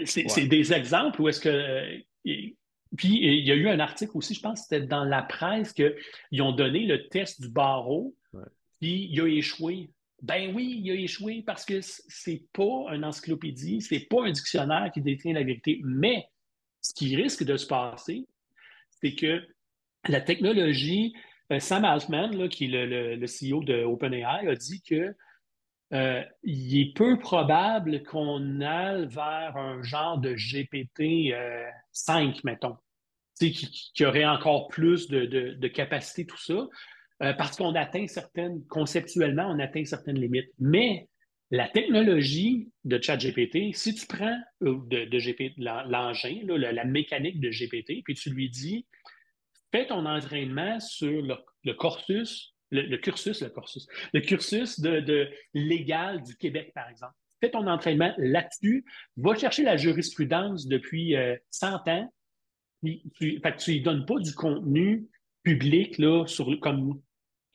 [0.05, 1.99] c'est des exemples où est-ce que.
[2.23, 5.73] puis il y a eu un article aussi, je pense que c'était dans la presse,
[5.73, 8.15] qu'ils ont donné le test du barreau,
[8.79, 9.91] puis il a échoué.
[10.21, 14.91] Ben oui, il a échoué parce que c'est pas une encyclopédie, c'est pas un dictionnaire
[14.93, 15.79] qui détient la vérité.
[15.83, 16.27] Mais
[16.81, 18.27] ce qui risque de se passer,
[18.89, 19.41] c'est que
[20.07, 21.13] la technologie,
[21.51, 25.15] euh, Sam Altman, qui est le, CEO de OpenAI, a dit que
[25.93, 31.33] euh, il est peu probable qu'on aille vers un genre de GPT
[31.91, 32.77] 5, euh, mettons,
[33.39, 36.67] qui, aurait encore plus de, capacité, tout ça,
[37.19, 40.49] parce qu'on atteint certaines, conceptuellement, on atteint certaines limites.
[40.59, 41.09] Mais
[41.51, 48.15] la technologie de ChatGPT, si tu prends de, GPT, l'engin, la, mécanique de GPT, puis
[48.15, 48.87] tu lui dis,
[49.71, 51.35] fais ton entraînement sur le,
[51.65, 51.73] le
[52.71, 57.13] le, cursus, le cursus, le cursus de, légal du Québec, par exemple.
[57.41, 58.85] Fais ton entraînement là-dessus,
[59.17, 61.15] va chercher la jurisprudence depuis
[61.49, 62.13] 100 euh, ans,
[62.83, 65.05] tu, tu lui donnes pas du contenu
[65.43, 66.25] public là,
[66.61, 67.01] comme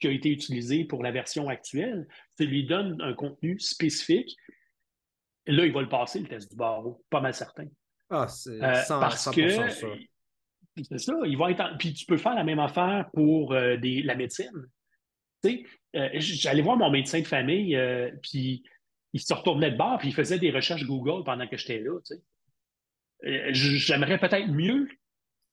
[0.00, 4.36] qui a été utilisé pour la version actuelle, tu lui donnes un contenu spécifique.
[5.46, 7.66] là, il va le passer, le test du barreau, pas mal certain.
[8.10, 9.48] Ah, c'est euh, parce que
[10.82, 14.02] c'est ça, il va être puis tu peux faire la même affaire pour euh, des,
[14.02, 14.68] la médecine.
[15.44, 17.78] Euh, j'allais voir mon médecin de famille,
[18.22, 18.64] puis
[19.12, 21.98] il se retournait de bord, puis il faisait des recherches Google pendant que j'étais là.
[23.24, 24.88] Euh, j'aimerais peut-être mieux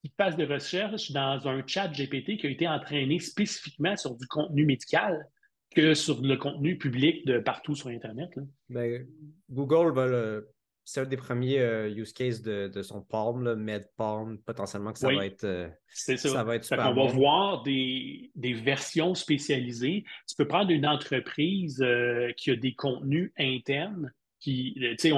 [0.03, 4.27] qu'il fasse des recherches dans un chat GPT qui a été entraîné spécifiquement sur du
[4.27, 5.25] contenu médical
[5.73, 8.29] que sur le contenu public de partout sur Internet.
[8.69, 9.07] Ben,
[9.49, 10.53] Google va le
[10.85, 15.13] c'est un des premiers euh, use cases de, son Palm, le MedPalm, potentiellement que ça
[15.13, 16.17] va être euh, ça.
[16.17, 16.43] ça.
[16.43, 20.03] va être super On va voir des, versions spécialisées.
[20.27, 25.11] Tu peux prendre une entreprise euh, qui a des contenus internes, qui, tu sais,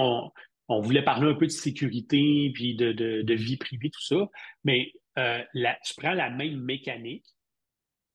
[0.68, 4.30] on, voulait parler un peu de sécurité puis de, vie privée, tout ça,
[4.64, 7.26] mais tu prends la même mécanique,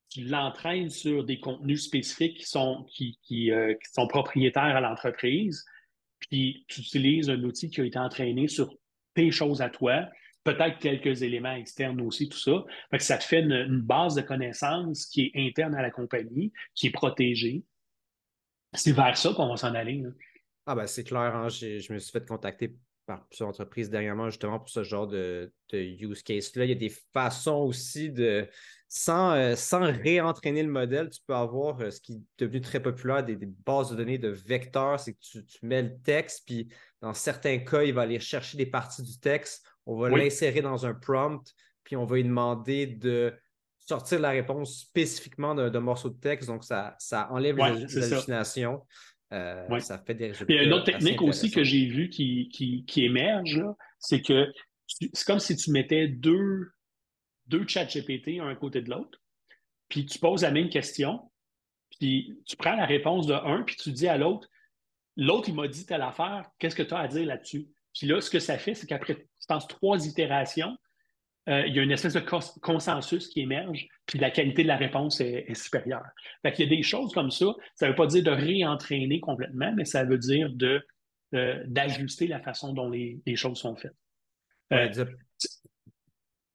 [0.09, 3.51] tu l'entraînes sur des contenus spécifiques qui sont, qui
[3.93, 5.65] sont propriétaires à l'entreprise
[6.21, 8.73] puis tu utilises un outil qui a été entraîné sur
[9.13, 10.07] tes choses à toi,
[10.43, 12.63] peut-être quelques éléments externes aussi, tout ça.
[12.91, 16.87] Que ça te fait une, base de connaissances qui est interne à la compagnie, qui
[16.87, 17.63] est protégée.
[18.73, 20.03] C'est vers ça qu'on va s'en aller.
[20.65, 21.49] Ah ben c'est clair, hein.
[21.49, 26.23] je me suis fait contacter par plusieurs entreprises dernièrement justement pour ce genre de, use
[26.23, 26.65] case-là.
[26.65, 28.47] Il y a des façons aussi de,
[28.87, 32.81] sans, euh, sans réentraîner le modèle, tu peux avoir euh, ce qui est devenu très
[32.81, 36.69] populaire, des, bases de données de vecteurs, c'est que tu, mets le texte, puis
[37.01, 40.85] dans certains cas, il va aller chercher des parties du texte, on va l'insérer dans
[40.85, 41.43] un prompt,
[41.83, 43.33] puis on va lui demander de
[43.79, 48.85] sortir la réponse spécifiquement d'un morceau de texte, donc ça, ça enlève les hallucinations.
[49.33, 52.49] Euh, ça fait des Il y a une autre technique aussi que j'ai vue qui,
[52.85, 53.61] qui, émerge,
[53.99, 54.51] c'est que
[54.87, 56.71] c'est comme si tu mettais deux,
[57.47, 59.19] deux chats GPT un à côté de l'autre,
[59.87, 61.31] puis tu poses la même question,
[61.99, 64.49] puis tu prends la réponse de un, puis tu dis à l'autre,
[65.15, 67.69] l'autre, il m'a dit telle affaire, qu'est-ce que tu as à dire là-dessus?
[67.93, 70.77] Puis là, ce que ça fait, c'est qu'après, je pense, trois itérations,
[71.49, 72.23] euh, il y a une espèce de
[72.61, 76.05] consensus qui émerge, puis la qualité de la réponse est, supérieure.
[76.43, 77.47] Fait qu'il y a des choses comme ça.
[77.75, 80.85] Ça ne veut pas dire de réentraîner complètement, mais ça veut dire de,
[81.33, 83.95] euh, d'ajuster la façon dont les, choses sont faites.
[84.71, 84.91] Euh,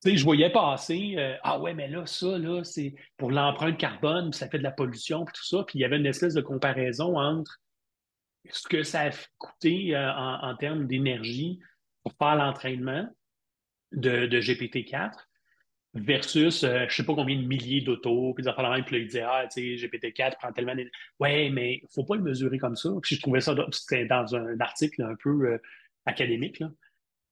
[0.05, 4.59] je voyais passer, ah ouais, mais là, ça, là, c'est pour l'empreinte carbone, ça fait
[4.59, 5.65] de la pollution, puis tout ça.
[5.65, 7.59] Puis il y avait une espèce de comparaison entre
[8.51, 11.59] ce que ça a coûté en, en termes d'énergie
[12.05, 13.09] pour faire l'entraînement
[13.97, 15.13] de, GPT-4
[15.95, 18.97] versus euh, je ne sais pas combien de milliers d'autos, puis des affaires même, puis
[18.97, 20.93] là, il disait, ah, tu sais, GPT-4 prend tellement d'énergie.
[21.19, 22.91] Ouais, mais il ne faut pas le mesurer comme ça.
[23.03, 25.59] Puis je trouvais ça, c'était dans un article un peu euh,
[26.05, 26.71] académique, là.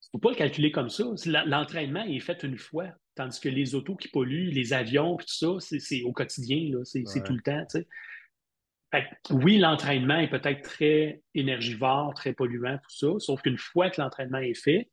[0.04, 1.04] Il ne faut pas le calculer comme ça.
[1.46, 2.86] L'entraînement est fait une fois,
[3.16, 7.02] tandis que les autos qui polluent, les avions, puis tout ça, c'est au quotidien, c'est
[7.24, 9.08] tout le temps, tu sais.
[9.30, 14.38] oui, l'entraînement est peut-être très énergivore, très polluant, tout ça, sauf qu'une fois que l'entraînement
[14.38, 14.88] est fait,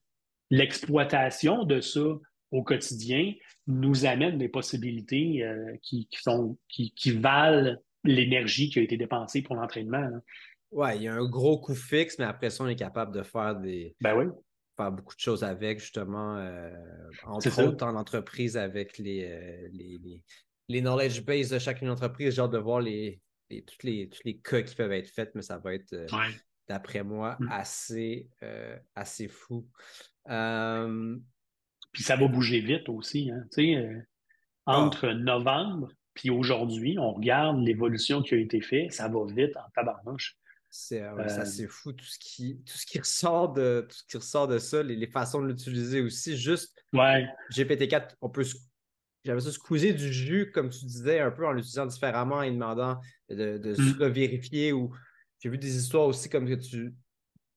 [0.51, 2.05] l'exploitation de ça
[2.51, 3.33] au quotidien
[3.65, 9.55] nous amène des possibilités euh, qui, sont, qui, valent l'énergie qui a été dépensée pour
[9.55, 10.09] l'entraînement.
[10.71, 13.23] Oui, il y a un gros coût fixe, mais après ça, on est capable de
[13.23, 14.25] faire des, ben oui.
[14.75, 16.45] faire beaucoup de choses avec, justement,
[17.23, 20.23] entre autres en entreprise avec les, les,
[20.67, 22.39] les, knowledge base de chacune entreprise.
[22.39, 25.57] Hâte de voir les, tous, les, tous les cas qui peuvent être faits, mais ça
[25.57, 25.93] va être,
[26.69, 27.47] d'après moi, mm.
[27.51, 28.29] assez,
[28.95, 29.67] assez fou.
[30.25, 33.31] Puis ça va bouger vite aussi.
[33.31, 33.43] Hein.
[34.67, 34.77] Ah.
[34.77, 39.69] entre novembre puis aujourd'hui, on regarde l'évolution qui a été faite, ça va vite en
[39.73, 40.37] tabarnouche.
[40.69, 44.17] C'est euh, euh, fou tout ce qui tout ce qui ressort de tout ce qui
[44.17, 46.37] ressort de ça, les, façons de l'utiliser aussi.
[46.37, 47.27] Juste ouais.
[47.51, 48.45] GPT-4, on peut
[49.23, 52.99] j'avais ça squeezer du jus, comme tu disais, un peu en l'utilisant différemment et demandant
[53.29, 54.07] de, de mm.
[54.07, 54.93] vérifier ou
[55.39, 56.93] j'ai vu des histoires aussi comme que tu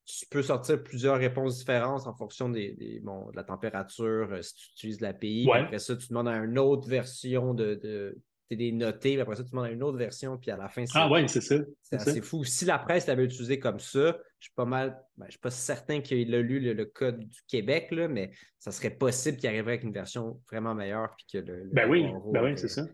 [0.05, 4.71] tu peux sortir plusieurs réponses différentes en fonction des, de la température, euh, si tu
[4.73, 5.49] utilises l'API.
[5.53, 7.75] Après ça, tu demandes à une autre version de.
[7.75, 8.19] de
[8.51, 10.97] des notés, après ça, tu demandes à une autre version, puis à la fin, c'est.
[10.97, 11.57] Ah ouais, c'est ça.
[11.83, 12.45] C'est assez fou.
[12.45, 15.03] Si la presse l'avait utilisé comme ça, je suis pas mal.
[15.17, 18.31] Ben, je suis pas certain qu'il ait lu le, code du Québec, là, mais
[18.61, 21.69] ça serait possible qu'il arriverait avec une version vraiment meilleure, puis que le.
[21.73, 22.87] ben oui, ben oui, c'est ça.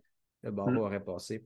[0.42, 0.78] Le barreau mm.
[0.78, 1.44] aurait passé.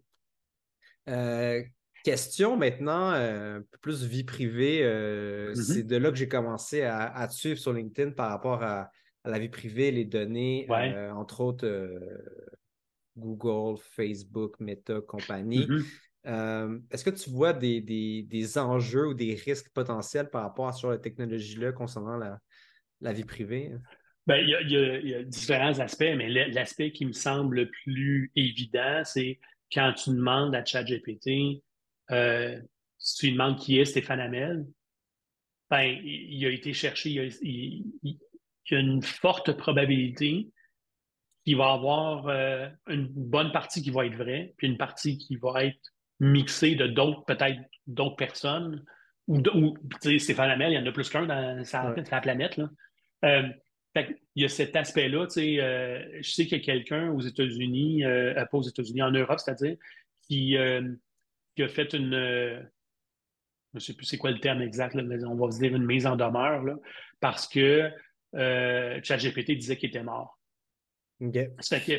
[1.08, 1.62] Euh,
[2.04, 4.80] Question maintenant, euh, un peu plus vie privée.
[4.82, 5.62] Euh, mm-hmm.
[5.62, 8.90] C'est de là que j'ai commencé à, te suivre sur LinkedIn par rapport à,
[9.24, 11.66] la vie privée, les données, euh, entre autres
[13.16, 15.66] Google, Facebook, Meta, compagnie.
[16.26, 16.82] Mm-hmm.
[16.90, 20.98] Est-ce que tu vois des, enjeux ou des risques potentiels par rapport à sur la
[20.98, 22.18] technologie-là concernant
[23.00, 23.72] la, vie privée?
[24.26, 27.70] Ben, il, y a, il, y a, différents aspects, mais l'aspect qui me semble le
[27.70, 29.40] plus évident, c'est
[29.72, 31.62] quand tu demandes à ChatGPT
[32.10, 32.60] euh,
[32.98, 34.66] si tu lui demandes qui est Stéphane Hamel,
[35.70, 37.10] ben, il, a été cherché,
[37.42, 40.48] il, y a une forte probabilité
[41.44, 45.36] qu'il va avoir euh, une bonne partie qui va être vraie, puis une partie qui
[45.36, 48.84] va être mixée de d'autres, peut-être d'autres personnes.
[49.26, 49.74] Ou, ou
[50.18, 52.56] Stéphane Hamel, il y en a plus qu'un dans sa, planète.
[52.56, 52.70] Là.
[53.24, 53.48] Euh,
[54.34, 55.26] il y a cet aspect-là.
[55.28, 59.76] je sais qu'il y a quelqu'un aux États-Unis, pas aux États-Unis, en Europe, c'est-à-dire,
[60.26, 60.56] qui,
[61.54, 62.14] qui a fait une.
[62.14, 62.60] Euh,
[63.72, 65.84] je ne sais plus c'est quoi le terme exact, mais on va se dire une
[65.84, 66.76] mise en demeure, là,
[67.20, 67.90] parce que
[68.34, 70.38] euh, ChatGPT disait qu'il était mort.
[71.20, 71.32] OK.
[71.32, 71.92] que,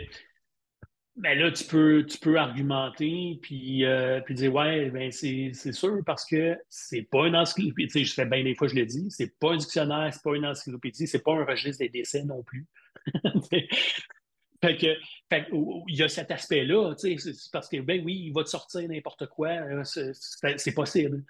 [1.16, 6.00] ben là, tu peux, tu peux argumenter puis, euh, puis dire Ouais, ben c'est sûr
[6.06, 8.04] parce que c'est pas une encyclopédie.
[8.04, 10.46] Je fais bien des fois, je le dis, c'est pas un dictionnaire, c'est pas une
[10.46, 12.66] encyclopédie, c'est pas un registre des décès non plus.
[14.62, 14.88] Fait que,
[15.88, 16.94] il y a cet aspect-là,
[17.52, 21.24] parce que, ben oui, il va te sortir n'importe quoi, hein, c'est possible.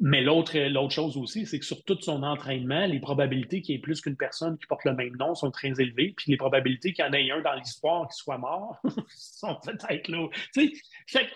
[0.00, 3.80] Mais l'autre chose aussi, c'est que sur tout son entraînement, les probabilités qu'il y ait
[3.80, 7.04] plus qu'une personne qui porte le même nom sont très élevées, puis les probabilités qu'il
[7.04, 10.26] y en ait un dans l'histoire qui soit mort sont peut-être là.
[10.52, 11.28] Fait,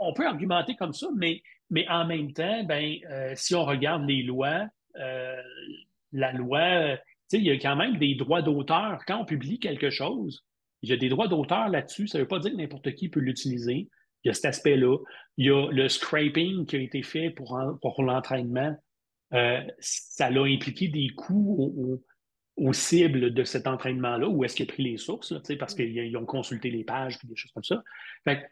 [0.00, 4.06] on peut argumenter comme ça, mais, mais en même temps, ben, euh, si on regarde
[4.06, 4.66] les lois,
[4.96, 5.42] euh,
[6.12, 6.98] la loi,
[7.32, 9.00] il y a quand même des droits d'auteur.
[9.06, 10.44] Quand on publie quelque chose,
[10.82, 12.08] il y a des droits d'auteur là-dessus.
[12.08, 13.88] Ça ne veut pas dire que n'importe qui peut l'utiliser.
[14.24, 14.98] Il y a cet aspect-là.
[15.36, 18.76] Il y a le scraping qui a été fait pour, pour l'entraînement.
[19.32, 21.98] Euh, ça a impliqué des coûts
[22.56, 26.26] aux, cibles de cet entraînement-là, où est-ce qu'il a pris les sources, parce qu'ils ont
[26.26, 27.82] consulté les pages et des choses comme ça.
[28.24, 28.42] Fait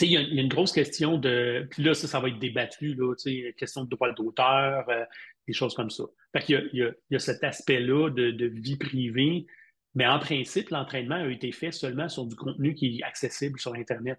[0.00, 1.66] il y, a, une grosse question de.
[1.70, 3.14] Puis là, ça, ça va être débattu, là,
[3.56, 5.04] question de droits d'auteur, euh,
[5.46, 6.04] des choses comme ça.
[6.32, 9.46] Fait qu'il y, a, il y a cet aspect-là de, de, vie privée
[9.96, 13.72] mais en principe, l'entraînement a été fait seulement sur du contenu qui est accessible sur
[13.74, 14.18] Internet.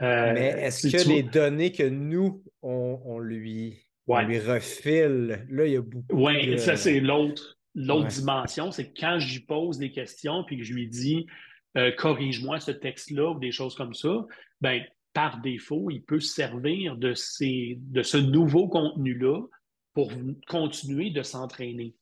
[0.00, 5.76] Euh, Mais est-ce que les données que nous, on, lui, lui refile, là, il y
[5.76, 6.24] a beaucoup.
[6.24, 7.58] Oui, ça, c'est l'autre.
[7.74, 11.26] L'autre dimension, c'est que quand j'y pose des questions puis que je lui dis
[11.76, 14.24] euh, corrige-moi ce texte-là ou des choses comme ça,
[14.62, 14.82] ben,
[15.12, 19.42] par défaut, il peut se servir de, ces, de ce nouveau contenu-là
[19.92, 20.10] pour
[20.46, 21.94] continuer de s'entraîner.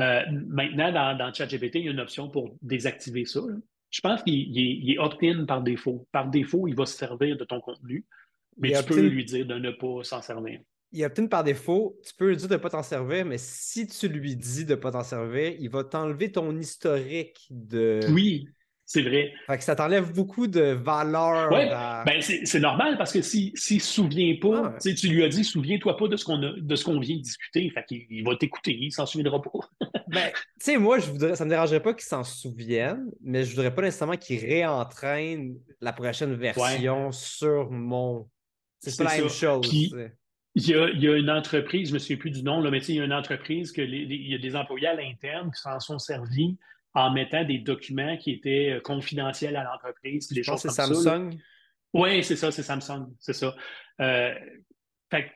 [0.00, 3.40] Euh, maintenant, dans, dans ChatGPT, il y a une option pour désactiver ça.
[3.90, 6.06] Je pense qu'il est, opt-in par défaut.
[6.10, 8.04] Par défaut, il va se servir de ton contenu,
[8.58, 10.60] mais tu peux lui dire de ne pas s'en servir.
[10.90, 13.86] Il opt-in par défaut, tu peux lui dire de ne pas t'en servir, mais si
[13.86, 18.00] tu lui dis de ne pas t'en servir, il va t'enlever ton historique de.
[18.10, 18.48] Oui,
[18.86, 19.32] c'est vrai.
[19.46, 21.50] Fait que ça t'enlève beaucoup de valeur.
[21.50, 21.66] Oui,
[22.04, 25.42] ben c'est normal parce que s'il ne se souvient pas, ah tu lui as dit
[25.42, 27.70] souviens-toi pas de ce qu'on de ce qu'on vient de discuter.
[27.70, 29.50] Fait qu'il il va t'écouter, il s'en souviendra pas.
[30.08, 33.44] ben, tu sais, moi, je voudrais, ça ne me dérangerait pas qu'il s'en souvienne, mais
[33.44, 38.28] je voudrais pas nécessairement qu'il réentraîne la prochaine version sur mon.
[38.80, 39.66] C'est pas la même chose.
[39.72, 39.88] il
[40.56, 42.70] y, a, il y, a, une entreprise, je ne me souviens plus du nom, là,
[42.70, 45.60] mais il y a une entreprise que il y a des employés à l'interne qui
[45.60, 46.58] s'en sont servis
[46.94, 50.28] en mettant des documents qui étaient euh, confidentiels à l'entreprise.
[50.34, 51.36] Je pense que c'est Samsung.
[51.92, 53.54] Oui, c'est ça, c'est Samsung, c'est ça.
[54.00, 54.34] Euh,
[55.10, 55.30] fait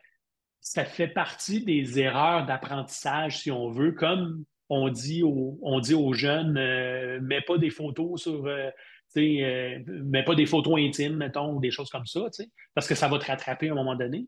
[0.61, 5.95] ça fait partie des erreurs d'apprentissage, si on veut, comme on dit aux, on dit
[5.95, 8.71] aux jeunes, euh, mets pas des photos sur, euh,
[9.17, 12.21] euh, mets pas des photos intimes, mettons, ou des choses comme ça,
[12.75, 14.27] parce que ça va te rattraper à un moment donné.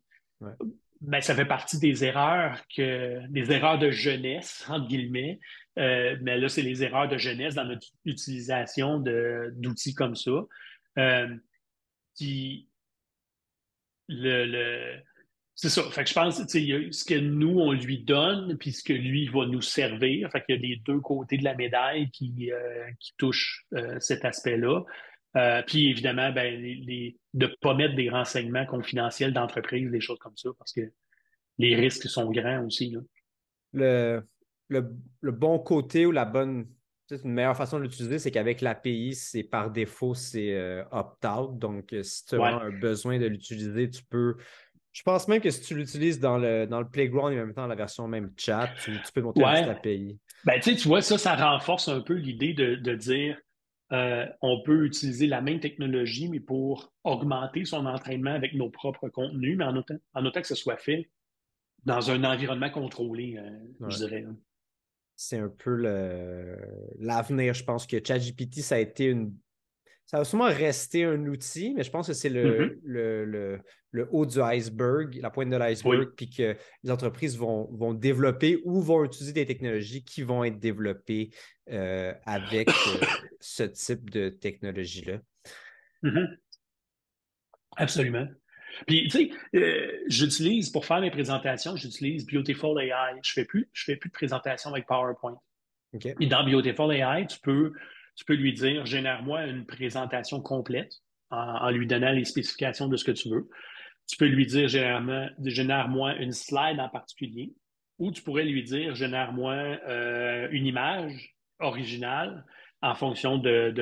[1.03, 5.41] Ben, ça fait partie des erreurs que des erreurs de jeunesse, entre guillemets.
[5.77, 10.47] Mais là, c'est les erreurs de jeunesse dans notre utilisation d'outils comme ça.
[12.15, 12.67] qui
[14.09, 15.01] le,
[15.61, 15.83] c'est ça.
[15.91, 19.45] Fait que je pense, ce que nous, on lui donne, puis ce que lui va
[19.45, 20.31] nous servir.
[20.31, 24.01] Fait qu'il y a les deux côtés de la médaille qui, euh, qui touchent euh,
[24.01, 24.83] cet aspect-là.
[25.37, 30.19] Euh, puis évidemment, ben, les, de ne pas mettre des renseignements confidentiels d'entreprise, des choses
[30.19, 30.81] comme ça, parce que
[31.59, 32.97] les risques sont grands aussi.
[33.75, 34.23] Le,
[34.71, 36.67] le, le, bon côté ou la bonne,
[37.11, 41.59] une meilleure façon de l'utiliser, c'est qu'avec l'API, c'est par défaut, c'est opt-out.
[41.59, 44.37] Donc, si tu as un besoin de l'utiliser, tu peux
[44.93, 47.55] je pense même que si tu l'utilises dans le, dans le Playground et en même
[47.55, 49.65] temps la version même chat, tu, peux monter ouais.
[49.65, 50.19] un API.
[50.45, 53.39] Ben, tu vois, ça, ça renforce un peu l'idée de, dire
[53.93, 59.09] euh, on peut utiliser la même technologie, mais pour augmenter son entraînement avec nos propres
[59.09, 61.11] contenus, mais en autant, en autant que ce soit fait
[61.85, 64.27] dans un environnement contrôlé, euh, je dirais.
[65.23, 65.77] C'est un peu
[66.99, 67.53] l'avenir.
[67.53, 69.35] Je pense que ChatGPT, ça a été une
[70.07, 73.61] ça va sûrement rester un outil, mais je pense que c'est le, mm-hmm.
[73.93, 78.61] le, haut du iceberg, la pointe de l'iceberg, puis que les entreprises vont, vont, développer
[78.65, 81.31] ou vont utiliser des technologies qui vont être développées
[81.71, 83.07] euh, avec euh,
[83.41, 85.21] ce type de technologie-là.
[86.03, 86.37] Mm-hmm.
[87.77, 88.27] Absolument.
[88.87, 92.91] Puis, tu sais, euh, j'utilise, pour faire mes présentations, j'utilise Beautiful AI.
[93.23, 95.39] Je ne fais, plus, je fais plus de présentations avec PowerPoint.
[96.21, 97.73] Et dans Beautiful AI, tu peux
[98.21, 100.93] tu peux lui dire génère-moi une présentation complète
[101.31, 103.49] en, lui donnant les spécifications de ce que tu veux.
[104.07, 107.55] Tu peux lui dire génère-moi une slide en particulier,
[107.99, 112.45] ou tu pourrais lui dire génère-moi euh, une image originale
[112.83, 113.73] en fonction de,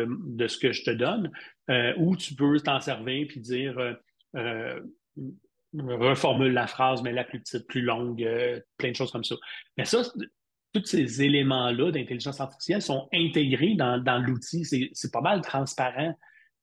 [0.46, 1.32] ce que je te donne,
[1.68, 3.94] euh, ou tu peux t'en servir puis dire euh,
[5.74, 8.26] reformule la phrase, mais la plus petite, plus longue,
[8.76, 9.36] plein de choses comme ça.
[9.76, 10.02] Mais ça,
[10.72, 14.64] tous ces éléments-là d'intelligence artificielle sont intégrés dans, l'outil.
[14.64, 16.16] C'est pas mal transparent.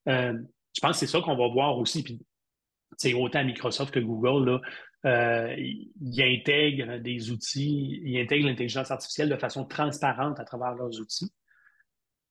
[0.08, 0.34] Euh,
[0.74, 2.04] je pense que c'est ça qu'on va voir aussi.
[2.04, 2.20] Puis,
[3.14, 4.62] autant Microsoft que Google, là,
[5.06, 11.00] euh, ils intègrent des outils, ils intègrent l'intelligence artificielle de façon transparente à travers leurs
[11.00, 11.32] outils.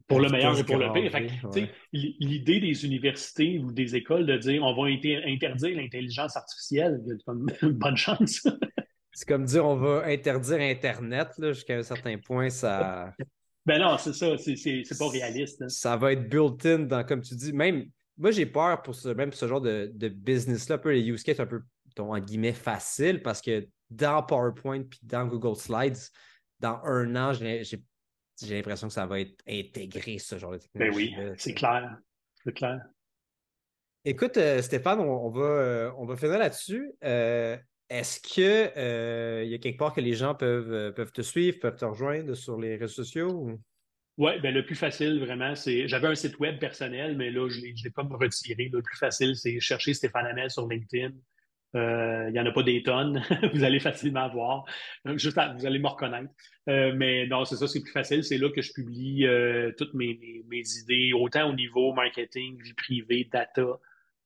[0.07, 1.71] Pour le meilleur et pour le pire.
[1.93, 7.01] L'idée des universités ou des écoles de dire on va interdire l'intelligence artificielle,
[7.63, 8.47] bonne chance.
[9.13, 13.13] C'est comme dire on va interdire Internet jusqu'à un certain point, ça.
[13.67, 15.63] Ben non, c'est ça, c'est pas réaliste.
[15.63, 15.71] Hein.
[15.71, 17.87] Ça va être built-in dans, comme tu dis, même.
[18.19, 21.41] Moi, j'ai peur pour ce, même ce genre de, business-là, un peu les use cases
[21.41, 21.63] un peu,
[21.99, 25.97] en guillemets, facile parce que dans PowerPoint puis dans Google Slides,
[26.61, 27.83] dans un an, j'ai
[28.43, 31.15] l'impression que ça va être intégré, ce genre de technologie.
[31.15, 31.97] Ben oui, c'est clair.
[32.45, 32.81] C'est clair.
[34.07, 36.93] Écoute, euh, Stéphane, on, va, euh, on va finir là-dessus.
[37.05, 37.57] Euh,
[37.89, 41.87] est-ce qu'il y a quelque part que les gens peuvent, peuvent te suivre, peuvent te
[41.87, 43.59] rejoindre sur les réseaux sociaux?
[44.17, 45.89] Oui, ben le plus facile, vraiment, c'est.
[45.89, 48.69] J'avais un site web personnel, mais là, je ne l'ai pas me retiré.
[48.73, 51.13] Le plus facile, c'est chercher Stéphane Hamel sur LinkedIn.
[51.75, 53.23] Euh, il n'y en a pas des tonnes.
[53.53, 54.65] vous allez facilement voir.
[55.17, 56.31] Juste vous allez me reconnaître.
[56.67, 58.25] mais non, c'est ça, c'est plus facile.
[58.25, 59.27] C'est là que je publie
[59.77, 63.79] toutes mes, mes, idées, autant au niveau marketing, vie privée, data.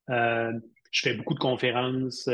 [0.09, 2.29] je fais beaucoup de conférences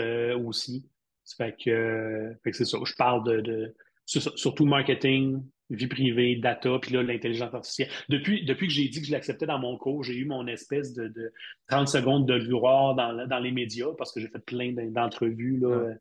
[0.44, 0.88] aussi.
[1.36, 2.78] Fait que, c'est ça.
[2.84, 3.74] Je parle de,
[4.06, 7.88] surtout marketing, vie privée, data, puis là, l'intelligence artificielle.
[8.08, 10.92] Depuis, depuis que j'ai dit que je l'acceptais dans mon cours, j'ai eu mon espèce
[10.94, 11.32] de,
[11.68, 15.94] 30 secondes de lueur dans, dans les médias parce que j'ai fait plein d'entrevues là,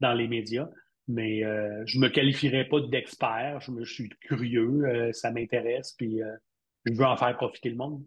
[0.00, 0.68] dans les médias.
[1.08, 3.60] Mais euh, je me qualifierais pas d'expert.
[3.60, 6.30] Je, suis curieux, euh, ça m'intéresse, puis euh,
[6.84, 8.04] je veux en faire profiter le monde.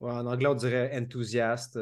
[0.00, 1.78] en anglais, on dirait enthousiaste.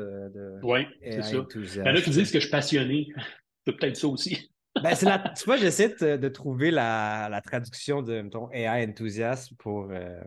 [0.63, 1.47] oui, c'est ça.
[1.55, 3.09] Il y en a qui disent que je suis passionné
[3.65, 4.50] peut-être ça aussi.
[4.77, 10.21] Ben, la, tu vois, j'essaie de, trouver la, traduction de ton AI enthousiasme pour, euh,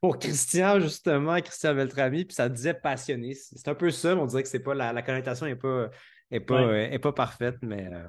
[0.00, 3.34] pour Christian, justement, Christian Beltrami, puis ça disait passionné.
[3.34, 5.88] C'est un peu ça, mais on dirait que c'est pas la, la connotation n'est pas,
[6.30, 7.86] est pas, euh, pas parfaite, mais.
[7.86, 8.04] Euh,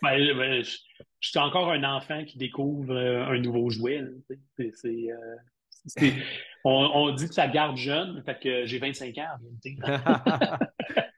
[0.00, 0.78] ben, ben, je,
[1.20, 4.02] suis encore un enfant qui découvre un nouveau jouet.
[6.64, 9.76] on, on, dit que ça garde jeune, fait que j'ai 25 ans en réalité.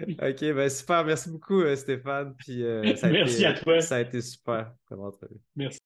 [0.22, 1.04] OK, ben super.
[1.04, 2.34] Merci beaucoup, euh, Stéphane.
[2.36, 3.80] Puis, euh, ça a Merci été, à toi.
[3.80, 4.74] Ça a été super
[5.56, 5.80] Merci.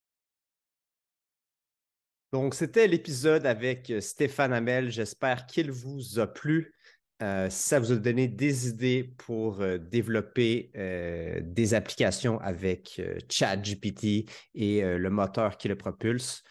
[2.33, 4.91] Donc, c'était l'épisode avec euh, Stéphane Hamel.
[4.91, 6.75] J'espère qu'il vous a plu.
[7.21, 14.31] Euh, ça vous a donné des idées pour euh, développer euh, des applications avec ChatGPT
[14.55, 16.43] et le moteur qui le propulse,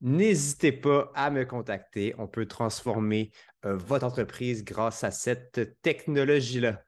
[0.00, 2.14] n'hésitez pas à me contacter.
[2.18, 3.30] On peut transformer
[3.62, 6.82] votre entreprise grâce à cette technologie-là.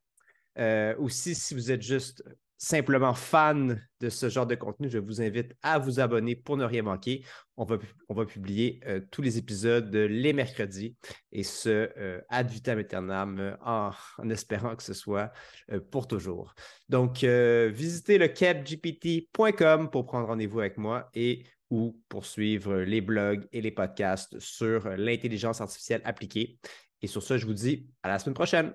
[0.98, 2.22] Aussi, si vous êtes juste
[2.58, 6.64] simplement fan de ce genre de contenu, je vous invite à vous abonner pour ne
[6.64, 7.24] rien manquer.
[7.56, 7.78] On va,
[8.08, 10.96] on va publier euh, tous les épisodes les mercredis
[11.30, 13.92] et ce, euh, ad vitam aeternam, en,
[14.28, 15.32] espérant que ce soit
[15.70, 16.54] euh, pour toujours.
[16.88, 23.46] Donc, visitez le capgpt.com pour prendre rendez-vous avec moi et ou pour suivre les blogs
[23.52, 26.58] et les podcasts sur l'intelligence artificielle appliquée.
[27.02, 28.74] Et sur ce, je vous dis à la semaine prochaine.